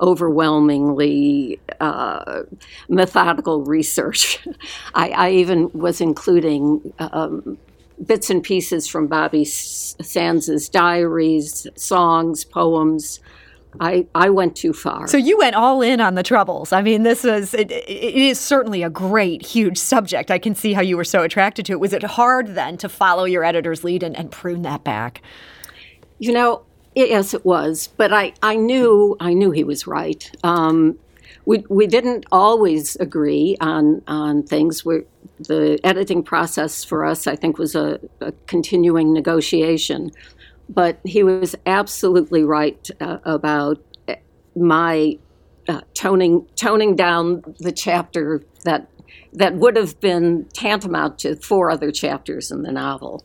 overwhelmingly 0.01 1.59
uh, 1.79 2.41
methodical 2.89 3.63
research 3.63 4.45
I, 4.93 5.09
I, 5.09 5.31
even 5.31 5.71
was 5.73 6.01
including 6.01 6.93
um, 6.99 7.57
bits 8.05 8.29
and 8.29 8.43
pieces 8.43 8.87
from 8.87 9.07
Bobby 9.07 9.45
Sands's 9.45 10.69
diaries, 10.69 11.67
songs, 11.75 12.43
poems. 12.43 13.19
I, 13.79 14.07
I 14.13 14.29
went 14.29 14.55
too 14.55 14.73
far. 14.73 15.07
So 15.07 15.17
you 15.17 15.37
went 15.37 15.55
all 15.55 15.81
in 15.81 16.01
on 16.01 16.15
the 16.15 16.23
troubles. 16.23 16.73
I 16.73 16.81
mean, 16.81 17.03
this 17.03 17.23
was 17.23 17.53
it, 17.53 17.71
it 17.71 18.15
is 18.15 18.39
certainly 18.39 18.83
a 18.83 18.89
great, 18.89 19.45
huge 19.45 19.77
subject. 19.77 20.29
I 20.29 20.39
can 20.39 20.55
see 20.55 20.73
how 20.73 20.81
you 20.81 20.97
were 20.97 21.03
so 21.03 21.23
attracted 21.23 21.65
to 21.67 21.73
it. 21.73 21.79
Was 21.79 21.93
it 21.93 22.03
hard 22.03 22.55
then 22.55 22.77
to 22.77 22.89
follow 22.89 23.23
your 23.23 23.43
editor's 23.43 23.83
lead 23.83 24.03
and, 24.03 24.15
and 24.17 24.31
prune 24.31 24.63
that 24.63 24.83
back? 24.83 25.21
You 26.19 26.33
know, 26.33 26.63
yes, 26.95 27.33
it 27.33 27.45
was. 27.45 27.87
But 27.95 28.13
I, 28.13 28.33
I 28.43 28.55
knew 28.55 29.15
I 29.19 29.33
knew 29.33 29.51
he 29.51 29.63
was 29.63 29.87
right. 29.87 30.29
Um, 30.43 30.99
we, 31.45 31.63
we 31.69 31.87
didn't 31.87 32.25
always 32.31 32.95
agree 32.97 33.57
on 33.61 34.01
on 34.07 34.43
things. 34.43 34.85
we 34.85 35.01
the 35.39 35.79
editing 35.83 36.23
process 36.23 36.83
for 36.83 37.05
us, 37.05 37.27
I 37.27 37.35
think, 37.35 37.57
was 37.57 37.75
a, 37.75 37.99
a 38.19 38.31
continuing 38.47 39.13
negotiation. 39.13 40.11
But 40.73 40.99
he 41.03 41.23
was 41.23 41.55
absolutely 41.65 42.43
right 42.43 42.89
uh, 42.99 43.17
about 43.25 43.83
uh, 44.07 44.15
my 44.55 45.17
uh, 45.67 45.81
toning 45.93 46.47
toning 46.55 46.95
down 46.95 47.43
the 47.59 47.71
chapter 47.71 48.41
that 48.63 48.87
that 49.33 49.55
would 49.55 49.75
have 49.75 49.99
been 49.99 50.47
tantamount 50.53 51.19
to 51.19 51.35
four 51.35 51.71
other 51.71 51.91
chapters 51.91 52.51
in 52.51 52.63
the 52.63 52.71
novel. 52.71 53.23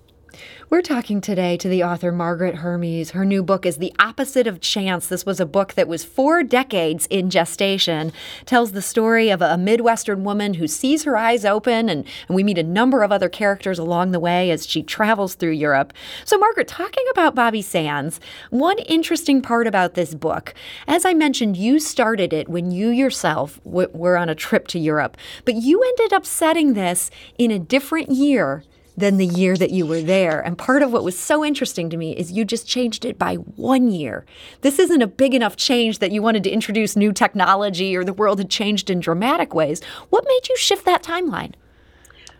We're 0.68 0.82
talking 0.82 1.20
today 1.20 1.56
to 1.58 1.68
the 1.68 1.84
author 1.84 2.10
Margaret 2.10 2.56
Hermes. 2.56 3.12
Her 3.12 3.24
new 3.24 3.44
book 3.44 3.64
is 3.64 3.76
The 3.76 3.94
Opposite 4.00 4.48
of 4.48 4.60
Chance. 4.60 5.06
This 5.06 5.24
was 5.24 5.38
a 5.38 5.46
book 5.46 5.74
that 5.74 5.86
was 5.86 6.02
four 6.02 6.42
decades 6.42 7.06
in 7.06 7.30
gestation, 7.30 8.12
tells 8.46 8.72
the 8.72 8.82
story 8.82 9.30
of 9.30 9.40
a 9.40 9.56
Midwestern 9.56 10.24
woman 10.24 10.54
who 10.54 10.66
sees 10.66 11.04
her 11.04 11.16
eyes 11.16 11.44
open, 11.44 11.88
and, 11.88 12.04
and 12.26 12.34
we 12.34 12.42
meet 12.42 12.58
a 12.58 12.64
number 12.64 13.04
of 13.04 13.12
other 13.12 13.28
characters 13.28 13.78
along 13.78 14.10
the 14.10 14.18
way 14.18 14.50
as 14.50 14.66
she 14.66 14.82
travels 14.82 15.36
through 15.36 15.52
Europe. 15.52 15.92
So, 16.24 16.36
Margaret, 16.36 16.66
talking 16.66 17.04
about 17.12 17.36
Bobby 17.36 17.62
Sands, 17.62 18.18
one 18.50 18.78
interesting 18.80 19.42
part 19.42 19.68
about 19.68 19.94
this 19.94 20.16
book, 20.16 20.52
as 20.88 21.04
I 21.04 21.14
mentioned, 21.14 21.56
you 21.56 21.78
started 21.78 22.32
it 22.32 22.48
when 22.48 22.72
you 22.72 22.88
yourself 22.88 23.60
w- 23.62 23.90
were 23.92 24.16
on 24.16 24.28
a 24.28 24.34
trip 24.34 24.66
to 24.68 24.80
Europe, 24.80 25.16
but 25.44 25.54
you 25.54 25.80
ended 25.80 26.12
up 26.12 26.26
setting 26.26 26.74
this 26.74 27.08
in 27.38 27.52
a 27.52 27.60
different 27.60 28.10
year 28.10 28.64
than 28.96 29.18
the 29.18 29.26
year 29.26 29.56
that 29.56 29.70
you 29.70 29.86
were 29.86 30.00
there. 30.00 30.40
And 30.40 30.56
part 30.56 30.82
of 30.82 30.92
what 30.92 31.04
was 31.04 31.18
so 31.18 31.44
interesting 31.44 31.90
to 31.90 31.96
me 31.96 32.16
is 32.16 32.32
you 32.32 32.44
just 32.44 32.66
changed 32.66 33.04
it 33.04 33.18
by 33.18 33.34
one 33.34 33.88
year. 33.88 34.24
This 34.62 34.78
isn't 34.78 35.02
a 35.02 35.06
big 35.06 35.34
enough 35.34 35.56
change 35.56 35.98
that 35.98 36.12
you 36.12 36.22
wanted 36.22 36.44
to 36.44 36.50
introduce 36.50 36.96
new 36.96 37.12
technology 37.12 37.96
or 37.96 38.04
the 38.04 38.12
world 38.12 38.38
had 38.38 38.50
changed 38.50 38.90
in 38.90 39.00
dramatic 39.00 39.54
ways. 39.54 39.82
What 40.10 40.24
made 40.26 40.48
you 40.48 40.56
shift 40.56 40.84
that 40.86 41.02
timeline? 41.02 41.54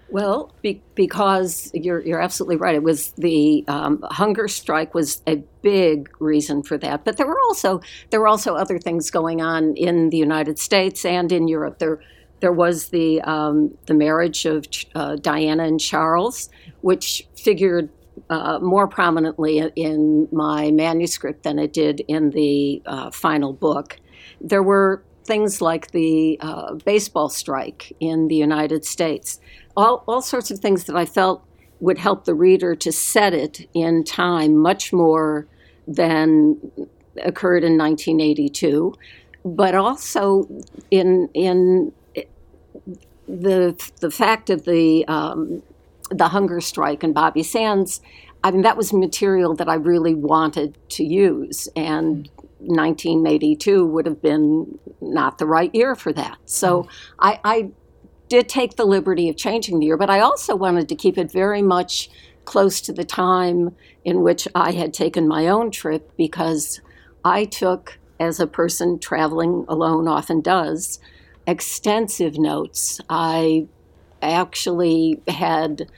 Well, 0.08 0.54
be, 0.62 0.80
because 0.94 1.70
you're 1.74 2.00
you're 2.00 2.20
absolutely 2.20 2.56
right. 2.56 2.76
It 2.76 2.84
was 2.84 3.10
the 3.12 3.64
um, 3.66 4.04
hunger 4.04 4.46
strike 4.46 4.94
was 4.94 5.20
a 5.26 5.42
big 5.62 6.08
reason 6.20 6.62
for 6.62 6.78
that, 6.78 7.04
but 7.04 7.16
there 7.16 7.26
were 7.26 7.40
also 7.48 7.80
there 8.10 8.20
were 8.20 8.28
also 8.28 8.54
other 8.54 8.78
things 8.78 9.10
going 9.10 9.42
on 9.42 9.74
in 9.74 10.10
the 10.10 10.16
United 10.16 10.60
States 10.60 11.04
and 11.04 11.32
in 11.32 11.48
Europe. 11.48 11.80
There 11.80 12.00
there 12.40 12.52
was 12.52 12.88
the 12.88 13.20
um, 13.22 13.76
the 13.86 13.94
marriage 13.94 14.44
of 14.44 14.66
uh, 14.94 15.16
Diana 15.16 15.64
and 15.64 15.80
Charles, 15.80 16.48
which 16.80 17.26
figured 17.36 17.90
uh, 18.30 18.58
more 18.60 18.86
prominently 18.88 19.58
in 19.76 20.28
my 20.32 20.70
manuscript 20.70 21.42
than 21.42 21.58
it 21.58 21.72
did 21.72 22.00
in 22.08 22.30
the 22.30 22.82
uh, 22.86 23.10
final 23.10 23.52
book. 23.52 23.98
There 24.40 24.62
were 24.62 25.02
things 25.24 25.60
like 25.60 25.90
the 25.90 26.38
uh, 26.40 26.74
baseball 26.74 27.28
strike 27.28 27.92
in 28.00 28.28
the 28.28 28.36
United 28.36 28.84
States, 28.84 29.40
all, 29.76 30.04
all 30.06 30.22
sorts 30.22 30.50
of 30.50 30.60
things 30.60 30.84
that 30.84 30.96
I 30.96 31.04
felt 31.04 31.44
would 31.80 31.98
help 31.98 32.24
the 32.24 32.34
reader 32.34 32.74
to 32.76 32.92
set 32.92 33.34
it 33.34 33.68
in 33.74 34.04
time 34.04 34.56
much 34.56 34.92
more 34.92 35.46
than 35.86 36.56
occurred 37.22 37.64
in 37.64 37.76
1982 37.76 38.94
but 39.46 39.76
also 39.76 40.48
in 40.90 41.28
in 41.32 41.92
the 43.28 43.90
the 44.00 44.10
fact 44.10 44.50
of 44.50 44.64
the 44.64 45.06
um, 45.08 45.62
the 46.10 46.28
hunger 46.28 46.60
strike 46.60 47.02
and 47.02 47.14
Bobby 47.14 47.42
Sands, 47.42 48.00
I 48.44 48.50
mean 48.50 48.62
that 48.62 48.76
was 48.76 48.92
material 48.92 49.54
that 49.56 49.68
I 49.68 49.74
really 49.74 50.14
wanted 50.14 50.76
to 50.90 51.04
use, 51.04 51.68
and 51.74 52.28
1982 52.58 53.86
would 53.86 54.06
have 54.06 54.22
been 54.22 54.78
not 55.00 55.38
the 55.38 55.46
right 55.46 55.74
year 55.74 55.94
for 55.94 56.12
that. 56.12 56.38
So 56.46 56.82
mm. 56.82 56.88
I, 57.18 57.40
I 57.44 57.70
did 58.28 58.48
take 58.48 58.76
the 58.76 58.84
liberty 58.84 59.28
of 59.28 59.36
changing 59.36 59.78
the 59.78 59.86
year, 59.86 59.96
but 59.96 60.10
I 60.10 60.20
also 60.20 60.56
wanted 60.56 60.88
to 60.88 60.96
keep 60.96 61.18
it 61.18 61.30
very 61.30 61.62
much 61.62 62.10
close 62.44 62.80
to 62.80 62.92
the 62.92 63.04
time 63.04 63.74
in 64.04 64.22
which 64.22 64.48
I 64.54 64.72
had 64.72 64.94
taken 64.94 65.28
my 65.28 65.48
own 65.48 65.70
trip 65.70 66.10
because 66.16 66.80
I 67.24 67.44
took, 67.44 67.98
as 68.18 68.40
a 68.40 68.46
person 68.46 68.98
traveling 68.98 69.64
alone 69.68 70.08
often 70.08 70.40
does, 70.40 70.98
extensive 71.46 72.38
notes. 72.38 73.00
I 73.08 73.66
actually 74.22 75.20
had 75.28 75.88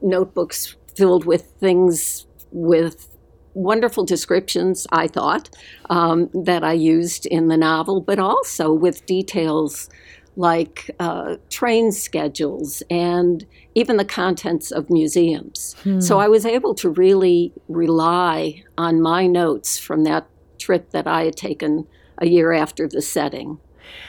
notebooks 0.00 0.76
filled 0.94 1.24
with 1.24 1.52
things 1.60 2.26
with 2.50 3.08
wonderful 3.54 4.04
descriptions, 4.04 4.86
I 4.92 5.08
thought, 5.08 5.50
um, 5.90 6.30
that 6.32 6.64
I 6.64 6.72
used 6.72 7.26
in 7.26 7.48
the 7.48 7.56
novel, 7.56 8.00
but 8.00 8.18
also 8.18 8.72
with 8.72 9.04
details 9.06 9.88
like 10.36 10.90
uh, 10.98 11.36
train 11.50 11.92
schedules 11.92 12.82
and 12.88 13.44
even 13.74 13.98
the 13.98 14.04
contents 14.04 14.70
of 14.70 14.88
museums. 14.88 15.76
Hmm. 15.82 16.00
So 16.00 16.18
I 16.18 16.28
was 16.28 16.46
able 16.46 16.74
to 16.76 16.88
really 16.88 17.52
rely 17.68 18.64
on 18.78 19.02
my 19.02 19.26
notes 19.26 19.78
from 19.78 20.04
that 20.04 20.26
trip 20.58 20.90
that 20.90 21.06
I 21.06 21.24
had 21.24 21.36
taken 21.36 21.86
a 22.18 22.26
year 22.26 22.52
after 22.52 22.88
the 22.88 23.02
setting. 23.02 23.58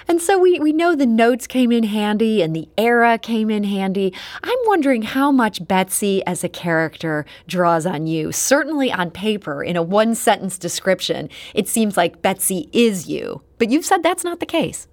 And 0.08 0.22
so 0.22 0.38
we, 0.38 0.60
we 0.60 0.74
know 0.74 0.96
the 0.96 1.06
notes 1.06 1.48
came 1.48 1.72
in 1.72 1.84
handy 1.84 2.42
and 2.42 2.56
the 2.56 2.68
era 2.78 3.18
came 3.18 3.50
in 3.50 3.64
handy. 3.64 4.14
I'm 4.44 4.58
wondering 4.66 5.04
how 5.04 5.32
much 5.32 5.68
Betsy 5.68 6.26
as 6.26 6.44
a 6.44 6.50
character 6.50 7.26
draws 7.48 7.86
on 7.86 8.08
you. 8.08 8.32
Certainly 8.32 8.92
on 8.92 9.12
paper, 9.12 9.64
in 9.64 9.76
a 9.76 9.84
one 9.84 10.16
sentence 10.16 10.58
description, 10.58 11.30
it 11.54 11.68
seems 11.68 11.98
like 11.98 12.22
Betsy 12.22 12.70
is 12.72 13.08
you. 13.08 13.42
But 13.58 13.70
you've 13.70 13.86
said 13.86 14.04
that's 14.04 14.24
not 14.24 14.40
the 14.40 14.46
case. 14.46 14.88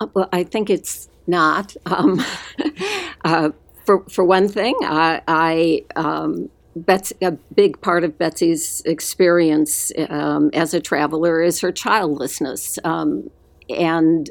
Uh, 0.00 0.06
well, 0.14 0.28
I 0.32 0.44
think 0.44 0.70
it's 0.70 1.08
not. 1.26 1.76
Um, 1.86 2.22
uh, 3.24 3.50
for, 3.84 4.04
for 4.10 4.24
one 4.24 4.48
thing, 4.48 4.74
I, 4.82 5.22
I 5.28 5.84
um, 5.94 6.50
Betsy, 6.76 7.14
a 7.22 7.32
big 7.32 7.80
part 7.80 8.04
of 8.04 8.18
Betsy's 8.18 8.82
experience 8.84 9.90
um, 10.10 10.50
as 10.52 10.74
a 10.74 10.80
traveler 10.80 11.40
is 11.40 11.60
her 11.60 11.72
childlessness. 11.72 12.78
Um, 12.84 13.30
and 13.70 14.30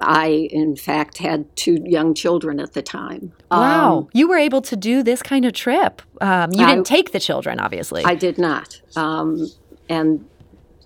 I, 0.00 0.48
in 0.50 0.76
fact, 0.76 1.18
had 1.18 1.54
two 1.56 1.82
young 1.84 2.14
children 2.14 2.58
at 2.58 2.72
the 2.72 2.82
time. 2.82 3.32
Wow. 3.50 3.98
Um, 3.98 4.08
you 4.12 4.28
were 4.28 4.38
able 4.38 4.62
to 4.62 4.76
do 4.76 5.02
this 5.02 5.22
kind 5.22 5.44
of 5.44 5.52
trip. 5.52 6.00
Um, 6.20 6.52
you 6.52 6.64
didn't 6.66 6.86
take 6.86 7.12
the 7.12 7.20
children, 7.20 7.60
obviously. 7.60 8.04
I 8.04 8.14
did 8.14 8.38
not. 8.38 8.80
Um, 8.96 9.50
and 9.88 10.26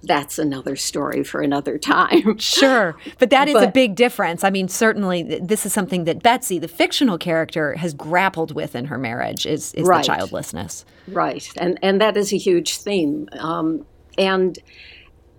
that's 0.03 0.39
another 0.39 0.77
story 0.77 1.23
for 1.23 1.41
another 1.41 1.79
time. 1.79 2.39
sure. 2.39 2.97
But 3.19 3.31
that 3.31 3.49
is 3.49 3.55
but, 3.55 3.69
a 3.69 3.71
big 3.71 3.95
difference. 3.95 4.43
I 4.43 4.51
mean, 4.51 4.69
certainly 4.69 5.23
this 5.23 5.65
is 5.65 5.73
something 5.73 6.05
that 6.05 6.23
Betsy, 6.23 6.59
the 6.59 6.69
fictional 6.69 7.17
character, 7.17 7.75
has 7.75 7.95
grappled 7.95 8.53
with 8.53 8.75
in 8.75 8.87
her 8.87 8.99
marriage 8.99 9.47
is, 9.47 9.75
is 9.75 9.87
right. 9.87 9.99
the 9.99 10.07
childlessness. 10.07 10.85
Right. 11.09 11.49
And, 11.57 11.79
and 11.83 12.01
that 12.01 12.17
is 12.17 12.33
a 12.33 12.37
huge 12.37 12.79
theme. 12.79 13.29
Um, 13.39 13.87
and 14.19 14.59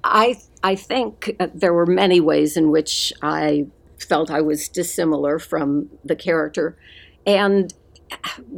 I 0.06 0.40
I 0.64 0.76
think 0.76 1.36
uh, 1.40 1.48
there 1.54 1.74
were 1.74 1.86
many 1.86 2.20
ways 2.20 2.56
in 2.56 2.70
which 2.70 3.12
I 3.22 3.68
felt 3.98 4.30
I 4.30 4.42
was 4.42 4.70
dissimilar 4.70 5.40
from 5.40 5.90
the 6.04 6.16
character, 6.16 6.78
and 7.26 7.74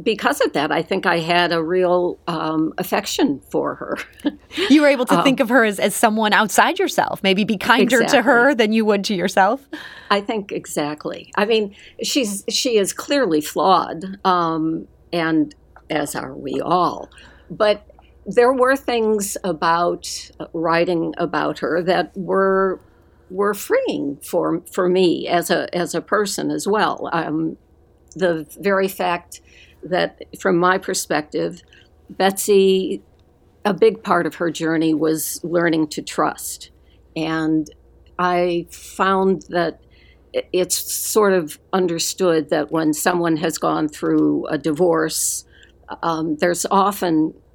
because 0.02 0.40
of 0.40 0.52
that, 0.52 0.70
I 0.70 0.82
think 0.82 1.06
I 1.06 1.18
had 1.18 1.52
a 1.52 1.62
real 1.62 2.18
um, 2.26 2.74
affection 2.78 3.40
for 3.50 3.74
her. 3.76 3.96
you 4.68 4.82
were 4.82 4.88
able 4.88 5.06
to 5.06 5.18
um, 5.18 5.24
think 5.24 5.40
of 5.40 5.48
her 5.48 5.64
as, 5.64 5.80
as 5.80 5.94
someone 5.94 6.32
outside 6.32 6.78
yourself, 6.78 7.22
maybe 7.22 7.44
be 7.44 7.56
kinder 7.56 8.02
exactly. 8.02 8.18
to 8.18 8.22
her 8.22 8.54
than 8.54 8.72
you 8.72 8.84
would 8.84 9.04
to 9.04 9.14
yourself. 9.14 9.66
I 10.10 10.20
think 10.20 10.52
exactly. 10.52 11.32
I 11.36 11.46
mean, 11.46 11.74
she's 12.02 12.44
she 12.48 12.76
is 12.76 12.92
clearly 12.92 13.40
flawed, 13.40 14.18
um, 14.24 14.86
and 15.12 15.54
as 15.88 16.14
are 16.14 16.34
we 16.34 16.60
all. 16.60 17.08
But 17.50 17.87
there 18.28 18.52
were 18.52 18.76
things 18.76 19.38
about 19.42 20.30
writing 20.52 21.14
about 21.16 21.58
her 21.60 21.82
that 21.82 22.12
were 22.14 22.78
were 23.30 23.54
freeing 23.54 24.18
for 24.22 24.62
for 24.72 24.88
me 24.88 25.26
as 25.26 25.50
a 25.50 25.74
as 25.74 25.94
a 25.94 26.02
person 26.02 26.50
as 26.50 26.68
well. 26.68 27.08
Um, 27.12 27.56
the 28.14 28.46
very 28.60 28.88
fact 28.88 29.40
that, 29.82 30.22
from 30.40 30.58
my 30.58 30.76
perspective, 30.76 31.62
Betsy, 32.10 33.02
a 33.64 33.72
big 33.72 34.02
part 34.02 34.26
of 34.26 34.34
her 34.36 34.50
journey 34.50 34.92
was 34.92 35.40
learning 35.42 35.88
to 35.88 36.02
trust, 36.02 36.70
and 37.16 37.70
I 38.18 38.66
found 38.70 39.42
that 39.48 39.80
it's 40.52 40.76
sort 40.76 41.32
of 41.32 41.58
understood 41.72 42.50
that 42.50 42.70
when 42.70 42.92
someone 42.92 43.38
has 43.38 43.56
gone 43.56 43.88
through 43.88 44.46
a 44.48 44.58
divorce 44.58 45.46
um, 46.02 46.36
there's 46.36 46.66
often 46.70 47.34
uh, 47.34 47.47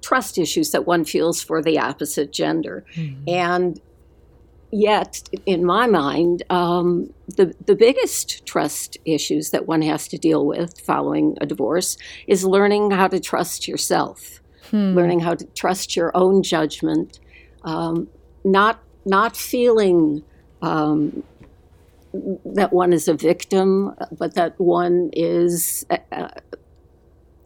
trust 0.00 0.38
issues 0.38 0.70
that 0.70 0.86
one 0.86 1.04
feels 1.04 1.42
for 1.42 1.62
the 1.62 1.78
opposite 1.78 2.32
gender. 2.32 2.84
Mm-hmm. 2.94 3.28
And 3.28 3.80
yet, 4.72 5.28
in 5.46 5.64
my 5.64 5.86
mind, 5.86 6.42
um, 6.50 7.12
the, 7.28 7.54
the 7.66 7.76
biggest 7.76 8.44
trust 8.46 8.96
issues 9.04 9.50
that 9.50 9.66
one 9.66 9.82
has 9.82 10.08
to 10.08 10.18
deal 10.18 10.46
with 10.46 10.80
following 10.80 11.36
a 11.40 11.46
divorce 11.46 11.96
is 12.26 12.44
learning 12.44 12.90
how 12.90 13.08
to 13.08 13.20
trust 13.20 13.68
yourself, 13.68 14.40
hmm. 14.70 14.94
learning 14.94 15.20
how 15.20 15.34
to 15.34 15.44
trust 15.46 15.94
your 15.94 16.10
own 16.16 16.42
judgment, 16.42 17.20
um, 17.64 18.08
not, 18.44 18.82
not 19.04 19.36
feeling 19.36 20.22
um, 20.62 21.22
that 22.44 22.72
one 22.72 22.92
is 22.92 23.08
a 23.08 23.14
victim, 23.14 23.94
but 24.18 24.34
that 24.34 24.58
one 24.58 25.10
is 25.12 25.84
a, 25.90 26.30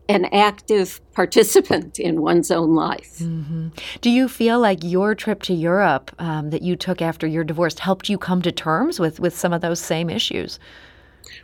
an 0.09 0.27
active 0.27 1.01
participant 1.13 1.99
in 1.99 2.23
one's 2.23 2.51
own 2.51 2.75
life. 2.75 3.19
Mm-hmm. 3.19 3.69
Do 4.01 4.11
you 4.11 4.29
feel 4.29 4.61
like 4.61 4.79
your 4.83 5.15
trip 5.15 5.43
to 5.45 5.55
Europe 5.55 6.15
um, 6.19 6.51
that 6.51 6.63
you 6.63 6.77
took 6.77 7.03
after 7.03 7.27
your 7.27 7.45
divorce 7.45 7.79
helped 7.79 8.09
you 8.09 8.19
come 8.19 8.43
to 8.43 8.53
terms 8.53 9.01
with, 9.01 9.19
with 9.19 9.37
some 9.37 9.53
of 9.53 9.63
those 9.63 9.81
same 9.81 10.09
issues? 10.09 10.59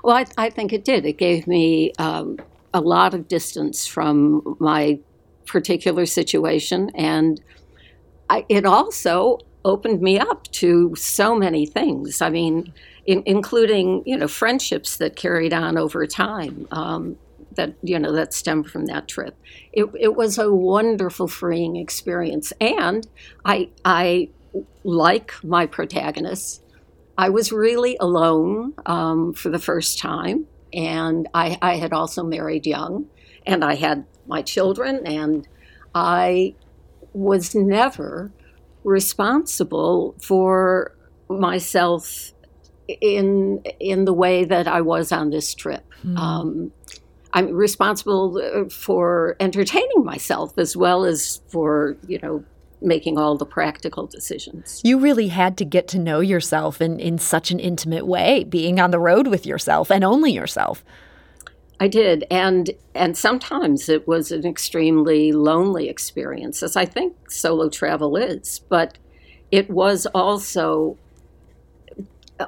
Well, 0.05 0.17
I, 0.17 0.27
I 0.39 0.51
think 0.51 0.73
it 0.73 0.85
did. 0.85 1.05
It 1.07 1.19
gave 1.19 1.47
me 1.47 1.93
um, 1.99 2.39
a 2.73 2.81
lot 2.81 3.15
of 3.15 3.29
distance 3.29 3.87
from 3.87 4.57
my 4.61 5.01
particular 5.47 6.07
situation, 6.07 6.91
and 6.95 7.41
I, 8.31 8.47
it 8.49 8.65
also 8.65 9.39
opened 9.65 10.01
me 10.01 10.19
up 10.19 10.45
to 10.53 10.95
so 10.97 11.35
many 11.35 11.67
things. 11.67 12.21
I 12.21 12.31
mean, 12.31 12.73
in, 13.07 13.23
including 13.27 14.03
you 14.07 14.17
know 14.17 14.29
friendships 14.29 14.97
that 14.99 15.17
carried 15.17 15.53
on 15.53 15.77
over 15.77 16.07
time. 16.07 16.67
Um, 16.71 17.17
that 17.57 17.75
you 17.83 17.99
know 17.99 18.13
that 18.13 18.35
stemmed 18.35 18.71
from 18.71 18.87
that 18.87 19.09
trip. 19.09 19.37
It, 19.73 19.87
it 19.99 20.15
was 20.17 20.39
a 20.39 20.53
wonderful, 20.53 21.29
freeing 21.29 21.77
experience, 21.77 22.53
and 22.61 23.07
I 23.45 23.71
I 23.85 24.31
like 24.85 25.33
my 25.45 25.67
protagonist. 25.67 26.63
I 27.17 27.29
was 27.29 27.53
really 27.53 27.97
alone 28.01 28.75
um, 28.87 29.35
for 29.35 29.51
the 29.51 29.59
first 29.59 29.99
time, 29.99 30.47
and 30.73 31.29
I, 31.35 31.59
I 31.61 31.77
had 31.77 31.93
also 31.93 32.23
married 32.23 32.67
young, 32.67 33.07
and 33.47 33.65
I 33.65 33.75
had 33.75 34.07
my 34.27 34.43
children, 34.43 35.07
and 35.07 35.47
I 35.95 36.55
was 37.13 37.55
never 37.55 38.33
responsible 38.85 40.15
for 40.21 40.97
myself 41.29 42.33
in 42.89 43.63
in 43.79 44.05
the 44.05 44.13
way 44.13 44.45
that 44.45 44.67
I 44.67 44.81
was 44.81 45.13
on 45.13 45.31
this 45.31 45.55
trip. 45.55 45.85
Mm. 46.05 46.19
Um, 46.19 46.73
I'm 47.33 47.53
responsible 47.55 48.39
uh, 48.39 48.69
for 48.69 49.37
entertaining 49.41 50.05
myself 50.05 50.59
as 50.59 50.77
well 50.77 51.05
as 51.05 51.41
for, 51.49 51.97
you 52.07 52.19
know, 52.23 52.45
making 52.81 53.17
all 53.17 53.37
the 53.37 53.47
practical 53.47 54.07
decisions. 54.07 54.81
You 54.85 54.99
really 54.99 55.29
had 55.29 55.57
to 55.59 55.65
get 55.65 55.89
to 55.89 55.99
know 55.99 56.21
yourself 56.21 56.81
in, 56.81 56.99
in 56.99 57.19
such 57.19 57.51
an 57.51 57.61
intimate 57.61 58.07
way, 58.07 58.45
being 58.45 58.81
on 58.81 58.91
the 58.91 58.99
road 58.99 59.29
with 59.29 59.47
yourself 59.47 59.91
and 59.91 60.05
only 60.05 60.33
yourself. 60.33 60.85
I 61.81 61.89
did, 61.89 62.25
and 62.31 62.71
and 62.95 63.17
sometimes 63.17 63.89
it 63.89 64.07
was 64.07 64.31
an 64.31 64.47
extremely 64.47 65.33
lonely 65.33 65.89
experience, 65.89 66.63
as 66.63 66.77
I 66.77 66.85
think 66.85 67.29
solo 67.29 67.69
travel 67.69 68.17
is. 68.17 68.61
But 68.69 68.99
it 69.51 69.69
was 69.69 70.07
also 70.07 70.97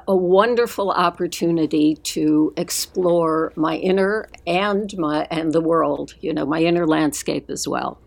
a 0.07 0.15
wonderful 0.15 0.91
opportunity 0.91 1.95
to 1.95 2.53
explore 2.57 3.53
my 3.55 3.75
inner 3.77 4.29
and 4.47 4.95
my 4.97 5.27
and 5.31 5.53
the 5.53 5.61
world, 5.61 6.15
you 6.21 6.33
know, 6.33 6.45
my 6.45 6.61
inner 6.61 6.87
landscape 6.87 7.49
as 7.49 7.67
well. 7.67 7.99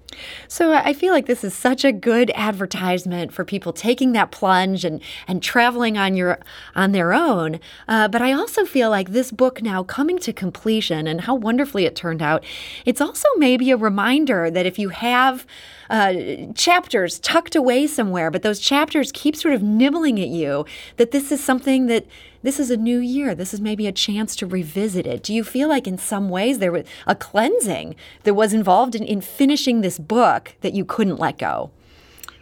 So 0.48 0.72
I 0.72 0.92
feel 0.92 1.12
like 1.12 1.26
this 1.26 1.44
is 1.44 1.54
such 1.54 1.84
a 1.84 1.92
good 1.92 2.32
advertisement 2.34 3.32
for 3.32 3.44
people 3.44 3.72
taking 3.72 4.12
that 4.12 4.30
plunge 4.30 4.84
and 4.84 5.00
and 5.26 5.42
traveling 5.42 5.98
on 5.98 6.16
your 6.16 6.38
on 6.74 6.92
their 6.92 7.12
own. 7.12 7.60
Uh, 7.86 8.08
but 8.08 8.22
I 8.22 8.32
also 8.32 8.64
feel 8.64 8.90
like 8.90 9.10
this 9.10 9.30
book 9.30 9.62
now 9.62 9.82
coming 9.82 10.18
to 10.18 10.32
completion 10.32 11.06
and 11.06 11.22
how 11.22 11.34
wonderfully 11.34 11.84
it 11.84 11.94
turned 11.94 12.22
out. 12.22 12.44
It's 12.84 13.00
also 13.00 13.28
maybe 13.36 13.70
a 13.70 13.76
reminder 13.76 14.50
that 14.50 14.66
if 14.66 14.78
you 14.78 14.88
have 14.88 15.46
uh, 15.90 16.14
chapters 16.54 17.18
tucked 17.18 17.56
away 17.56 17.86
somewhere, 17.86 18.30
but 18.30 18.42
those 18.42 18.60
chapters 18.60 19.10
keep 19.12 19.36
sort 19.36 19.54
of 19.54 19.62
nibbling 19.62 20.20
at 20.20 20.28
you, 20.28 20.64
that 20.96 21.10
this 21.10 21.32
is 21.32 21.42
something 21.42 21.86
that 21.86 22.06
this 22.42 22.60
is 22.60 22.70
a 22.70 22.76
new 22.76 22.98
year. 22.98 23.34
This 23.34 23.52
is 23.52 23.60
maybe 23.60 23.86
a 23.86 23.92
chance 23.92 24.36
to 24.36 24.46
revisit 24.46 25.06
it. 25.06 25.22
Do 25.22 25.34
you 25.34 25.42
feel 25.42 25.68
like 25.68 25.86
in 25.86 25.98
some 25.98 26.28
ways 26.28 26.58
there 26.58 26.72
was 26.72 26.86
a 27.06 27.14
cleansing 27.14 27.96
that 28.24 28.34
was 28.34 28.52
involved 28.52 28.94
in, 28.94 29.02
in 29.02 29.20
finishing 29.20 29.80
this 29.80 29.98
book 29.98 30.54
that 30.60 30.74
you 30.74 30.84
couldn't 30.84 31.18
let 31.18 31.38
go? 31.38 31.70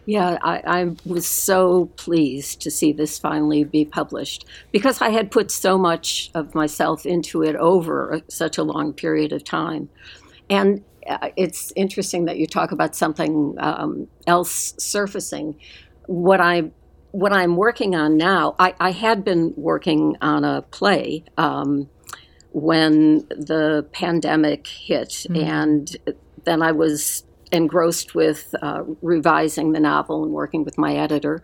Yeah, 0.06 0.38
I, 0.40 0.62
I, 0.64 0.96
was 1.04 1.26
so 1.26 1.86
pleased 1.96 2.60
to 2.62 2.70
see 2.70 2.92
this 2.92 3.18
finally 3.18 3.64
be 3.64 3.84
published 3.84 4.46
because 4.70 5.02
I 5.02 5.08
had 5.08 5.32
put 5.32 5.50
so 5.50 5.76
much 5.76 6.30
of 6.32 6.54
myself 6.54 7.04
into 7.04 7.42
it 7.42 7.56
over 7.56 8.20
such 8.28 8.56
a 8.56 8.62
long 8.62 8.92
period 8.92 9.32
of 9.32 9.42
time. 9.42 9.88
And 10.48 10.84
it's 11.36 11.72
interesting 11.76 12.24
that 12.26 12.38
you 12.38 12.46
talk 12.46 12.72
about 12.72 12.94
something 12.94 13.54
um, 13.58 14.08
else 14.26 14.74
surfacing. 14.78 15.58
What 16.06 16.40
I 16.40 16.70
what 17.12 17.32
I'm 17.32 17.56
working 17.56 17.94
on 17.94 18.16
now, 18.16 18.54
I, 18.58 18.74
I 18.78 18.90
had 18.90 19.24
been 19.24 19.54
working 19.56 20.16
on 20.20 20.44
a 20.44 20.62
play 20.62 21.24
um, 21.38 21.88
when 22.52 23.26
the 23.28 23.86
pandemic 23.92 24.66
hit, 24.66 25.08
mm-hmm. 25.08 25.36
and 25.36 25.96
then 26.44 26.62
I 26.62 26.72
was 26.72 27.24
engrossed 27.52 28.14
with 28.14 28.54
uh, 28.60 28.82
revising 29.00 29.72
the 29.72 29.80
novel 29.80 30.24
and 30.24 30.32
working 30.32 30.64
with 30.64 30.76
my 30.76 30.96
editor. 30.96 31.42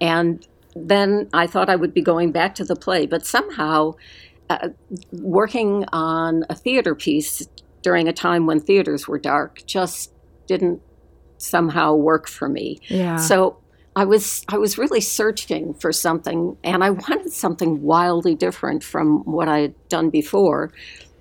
And 0.00 0.46
then 0.74 1.28
I 1.32 1.46
thought 1.46 1.68
I 1.68 1.76
would 1.76 1.92
be 1.92 2.02
going 2.02 2.32
back 2.32 2.54
to 2.56 2.64
the 2.64 2.76
play, 2.76 3.06
but 3.06 3.26
somehow 3.26 3.94
uh, 4.48 4.68
working 5.12 5.84
on 5.92 6.44
a 6.48 6.54
theater 6.54 6.94
piece 6.94 7.46
during 7.82 8.08
a 8.08 8.12
time 8.12 8.46
when 8.46 8.60
theaters 8.60 9.08
were 9.08 9.18
dark 9.18 9.62
just 9.66 10.12
didn't 10.46 10.80
somehow 11.38 11.94
work 11.94 12.28
for 12.28 12.48
me. 12.48 12.78
Yeah. 12.88 13.16
So 13.16 13.58
I 13.96 14.04
was 14.04 14.44
I 14.48 14.58
was 14.58 14.78
really 14.78 15.00
searching 15.00 15.74
for 15.74 15.92
something, 15.92 16.56
and 16.62 16.84
I 16.84 16.90
wanted 16.90 17.32
something 17.32 17.82
wildly 17.82 18.34
different 18.34 18.84
from 18.84 19.24
what 19.24 19.48
I 19.48 19.60
had 19.60 19.88
done 19.88 20.10
before. 20.10 20.72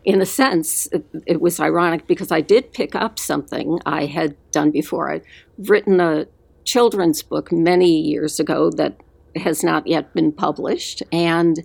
In 0.06 0.22
a 0.22 0.26
sense, 0.26 0.88
it, 0.88 1.06
it 1.26 1.42
was 1.42 1.60
ironic 1.60 2.08
because 2.08 2.32
I 2.32 2.42
did 2.42 2.72
pick 2.72 2.96
up 2.96 3.20
something 3.20 3.80
I 3.86 4.06
had 4.06 4.36
done 4.52 4.72
before. 4.72 5.12
I'd 5.12 5.24
written 5.58 6.00
a 6.00 6.26
children's 6.64 7.22
book 7.22 7.52
many 7.52 8.00
years 8.00 8.40
ago 8.40 8.70
that 8.72 8.98
has 9.36 9.64
not 9.64 9.88
yet 9.88 10.14
been 10.14 10.32
published, 10.32 11.04
and 11.12 11.60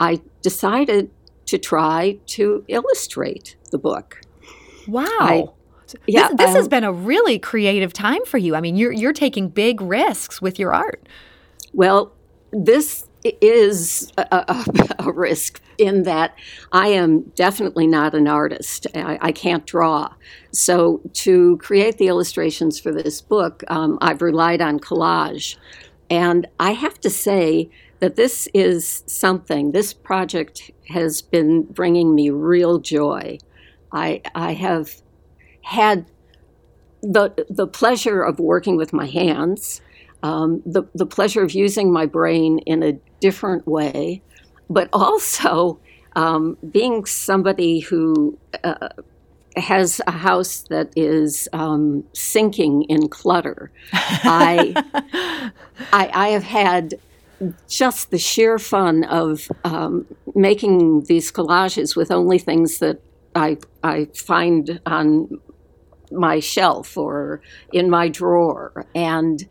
I 0.00 0.20
decided 0.42 1.10
to 1.46 1.58
try 1.58 2.18
to 2.26 2.64
illustrate 2.68 3.56
the 3.70 3.78
book. 3.78 4.20
Wow. 4.86 5.08
I, 5.20 5.44
yeah, 6.06 6.28
this, 6.28 6.36
this 6.38 6.50
um, 6.50 6.56
has 6.56 6.68
been 6.68 6.84
a 6.84 6.92
really 6.92 7.38
creative 7.38 7.92
time 7.92 8.24
for 8.24 8.38
you. 8.38 8.54
I 8.54 8.60
mean, 8.60 8.76
you're 8.76 8.92
you're 8.92 9.12
taking 9.12 9.48
big 9.48 9.80
risks 9.80 10.40
with 10.40 10.58
your 10.58 10.74
art. 10.74 11.06
Well, 11.72 12.12
this 12.50 13.06
is 13.24 14.12
a, 14.18 14.26
a, 14.30 14.64
a, 15.06 15.12
risk 15.12 15.60
in 15.78 16.02
that 16.02 16.36
I 16.72 16.88
am 16.88 17.22
definitely 17.34 17.86
not 17.86 18.14
an 18.14 18.26
artist. 18.26 18.86
I, 18.94 19.18
I 19.20 19.32
can't 19.32 19.66
draw. 19.66 20.12
So, 20.50 21.00
to 21.14 21.56
create 21.58 21.98
the 21.98 22.08
illustrations 22.08 22.80
for 22.80 22.92
this 22.92 23.20
book, 23.20 23.62
um, 23.68 23.98
I've 24.00 24.22
relied 24.22 24.60
on 24.60 24.80
collage. 24.80 25.56
And 26.10 26.46
I 26.60 26.72
have 26.72 27.00
to 27.00 27.10
say 27.10 27.70
that 28.00 28.16
this 28.16 28.48
is 28.52 29.02
something, 29.06 29.72
this 29.72 29.92
project 29.94 30.70
has 30.88 31.22
been 31.22 31.62
bringing 31.62 32.14
me 32.14 32.30
real 32.30 32.78
joy. 32.78 33.38
I, 33.92 34.22
I 34.34 34.54
have 34.54 34.90
had 35.62 36.06
the 37.02 37.46
the 37.50 37.66
pleasure 37.66 38.22
of 38.22 38.38
working 38.38 38.76
with 38.76 38.92
my 38.92 39.06
hands, 39.06 39.80
um, 40.22 40.62
the 40.64 40.84
the 40.94 41.06
pleasure 41.06 41.42
of 41.42 41.52
using 41.52 41.92
my 41.92 42.06
brain 42.06 42.58
in 42.60 42.82
a 42.82 42.92
different 43.20 43.66
way, 43.66 44.22
but 44.70 44.88
also 44.92 45.80
um, 46.14 46.56
being 46.70 47.04
somebody 47.04 47.80
who 47.80 48.38
uh, 48.62 48.88
has 49.56 50.00
a 50.06 50.12
house 50.12 50.64
that 50.70 50.90
is 50.96 51.48
um, 51.52 52.04
sinking 52.12 52.84
in 52.84 53.08
clutter. 53.08 53.70
I, 53.92 54.72
I, 55.92 56.10
I 56.12 56.28
have 56.28 56.44
had 56.44 56.94
just 57.68 58.10
the 58.10 58.18
sheer 58.18 58.58
fun 58.58 59.04
of 59.04 59.50
um, 59.64 60.06
making 60.34 61.04
these 61.04 61.32
collages 61.32 61.96
with 61.96 62.10
only 62.10 62.38
things 62.38 62.78
that 62.78 63.00
I 63.34 63.58
I 63.82 64.06
find 64.14 64.80
on 64.86 65.40
my 66.12 66.40
shelf 66.40 66.96
or 66.96 67.40
in 67.72 67.90
my 67.90 68.08
drawer. 68.08 68.86
And 68.94 69.46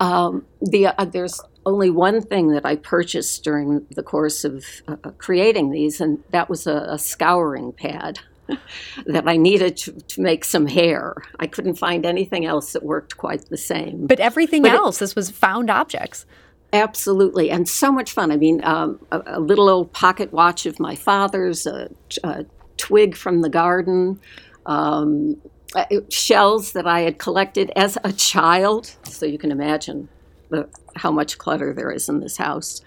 um, 0.00 0.46
the 0.60 0.86
uh, 0.86 1.04
there's 1.04 1.40
only 1.64 1.90
one 1.90 2.20
thing 2.20 2.48
that 2.52 2.64
I 2.64 2.76
purchased 2.76 3.42
during 3.42 3.86
the 3.90 4.02
course 4.02 4.44
of 4.44 4.64
uh, 4.86 4.96
creating 5.18 5.70
these, 5.70 6.00
and 6.00 6.22
that 6.30 6.48
was 6.48 6.66
a, 6.66 6.86
a 6.88 6.98
scouring 6.98 7.72
pad. 7.72 8.20
that 9.06 9.26
I 9.26 9.36
needed 9.36 9.76
to, 9.78 9.92
to, 9.92 10.20
make 10.20 10.44
some 10.44 10.68
hair. 10.68 11.16
I 11.40 11.48
couldn't 11.48 11.74
find 11.74 12.06
anything 12.06 12.46
else 12.46 12.74
that 12.74 12.84
worked 12.84 13.16
quite 13.16 13.48
the 13.48 13.56
same. 13.56 14.06
But 14.06 14.20
everything 14.20 14.62
but 14.62 14.70
else, 14.70 14.98
it, 14.98 15.00
this 15.00 15.16
was 15.16 15.30
found 15.30 15.68
objects. 15.68 16.26
Absolutely, 16.72 17.50
and 17.50 17.68
so 17.68 17.90
much 17.90 18.12
fun. 18.12 18.30
I 18.30 18.36
mean, 18.36 18.62
um, 18.62 19.00
a, 19.10 19.20
a, 19.26 19.40
little 19.40 19.68
old 19.68 19.92
pocket 19.92 20.32
watch 20.32 20.64
of 20.64 20.78
my 20.78 20.94
father's, 20.94 21.66
a, 21.66 21.90
a 22.22 22.46
twig 22.76 23.16
from 23.16 23.40
the 23.40 23.48
garden, 23.48 24.20
um, 24.66 25.36
uh, 25.74 25.84
shells 26.10 26.72
that 26.72 26.86
I 26.86 27.00
had 27.00 27.18
collected 27.18 27.70
as 27.76 27.98
a 28.04 28.12
child. 28.12 28.96
So 29.04 29.26
you 29.26 29.38
can 29.38 29.50
imagine 29.50 30.08
the, 30.50 30.68
how 30.94 31.10
much 31.10 31.38
clutter 31.38 31.72
there 31.72 31.90
is 31.90 32.08
in 32.08 32.20
this 32.20 32.36
house. 32.36 32.82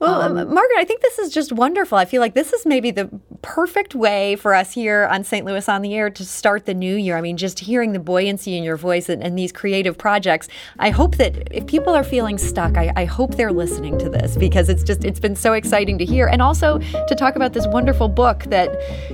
Well, 0.00 0.22
um, 0.22 0.34
Margaret, 0.34 0.78
I 0.78 0.84
think 0.84 1.02
this 1.02 1.18
is 1.18 1.32
just 1.32 1.52
wonderful. 1.52 1.98
I 1.98 2.06
feel 2.06 2.22
like 2.22 2.32
this 2.32 2.54
is 2.54 2.64
maybe 2.64 2.90
the 2.90 3.10
perfect 3.42 3.94
way 3.94 4.34
for 4.36 4.54
us 4.54 4.72
here 4.72 5.06
on 5.10 5.24
St. 5.24 5.44
Louis 5.44 5.68
on 5.68 5.82
the 5.82 5.94
Air 5.94 6.08
to 6.08 6.24
start 6.24 6.64
the 6.64 6.72
new 6.72 6.96
year. 6.96 7.18
I 7.18 7.20
mean, 7.20 7.36
just 7.36 7.58
hearing 7.58 7.92
the 7.92 7.98
buoyancy 7.98 8.56
in 8.56 8.64
your 8.64 8.78
voice 8.78 9.10
and, 9.10 9.22
and 9.22 9.38
these 9.38 9.52
creative 9.52 9.98
projects. 9.98 10.48
I 10.78 10.88
hope 10.88 11.16
that 11.16 11.48
if 11.54 11.66
people 11.66 11.94
are 11.94 12.02
feeling 12.02 12.38
stuck, 12.38 12.78
I, 12.78 12.92
I, 12.96 13.04
hope 13.04 13.34
they're 13.34 13.52
listening 13.52 13.98
to 13.98 14.08
this 14.08 14.38
because 14.38 14.70
it's 14.70 14.82
just, 14.82 15.04
it's 15.04 15.20
been 15.20 15.36
so 15.36 15.52
exciting 15.52 15.98
to 15.98 16.04
hear. 16.06 16.28
And 16.28 16.40
also 16.40 16.78
to 16.78 17.14
talk 17.14 17.36
about 17.36 17.52
this 17.52 17.66
wonderful 17.66 18.08
book 18.08 18.44
that, 18.44 18.70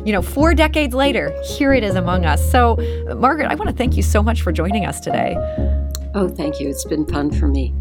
you 0.06 0.12
know, 0.12 0.22
four 0.22 0.54
decades 0.54 0.94
later, 0.94 1.36
here 1.42 1.72
it 1.72 1.82
is 1.82 1.96
among 1.96 2.24
us. 2.24 2.48
So, 2.52 2.76
Margaret, 3.16 3.50
I 3.50 3.56
want 3.56 3.70
to 3.70 3.76
thank 3.76 3.96
you 3.96 4.02
so 4.04 4.22
much 4.22 4.42
for 4.42 4.52
joining 4.52 4.86
us 4.86 5.00
today. 5.00 5.34
Oh, 6.14 6.28
thank 6.28 6.60
you. 6.60 6.68
It's 6.68 6.84
been 6.84 7.06
fun 7.06 7.32
for 7.32 7.48
me. 7.48 7.74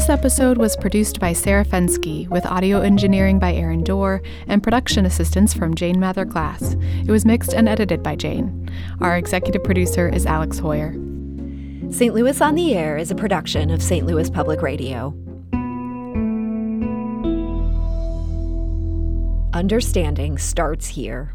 This 0.00 0.08
episode 0.08 0.56
was 0.56 0.78
produced 0.78 1.20
by 1.20 1.34
Sarah 1.34 1.62
Fenske, 1.62 2.26
with 2.28 2.46
audio 2.46 2.80
engineering 2.80 3.38
by 3.38 3.52
Aaron 3.52 3.84
Doerr 3.84 4.22
and 4.46 4.62
production 4.62 5.04
assistance 5.04 5.52
from 5.52 5.74
Jane 5.74 6.00
Mather 6.00 6.24
Glass. 6.24 6.74
It 7.06 7.10
was 7.10 7.26
mixed 7.26 7.52
and 7.52 7.68
edited 7.68 8.02
by 8.02 8.16
Jane. 8.16 8.70
Our 9.02 9.18
executive 9.18 9.62
producer 9.62 10.08
is 10.08 10.24
Alex 10.24 10.58
Heuer. 10.58 10.94
St. 11.92 12.14
Louis 12.14 12.40
on 12.40 12.54
the 12.54 12.74
Air 12.74 12.96
is 12.96 13.10
a 13.10 13.14
production 13.14 13.68
of 13.68 13.82
St. 13.82 14.06
Louis 14.06 14.30
Public 14.30 14.62
Radio. 14.62 15.14
Understanding 19.52 20.38
starts 20.38 20.86
here. 20.86 21.34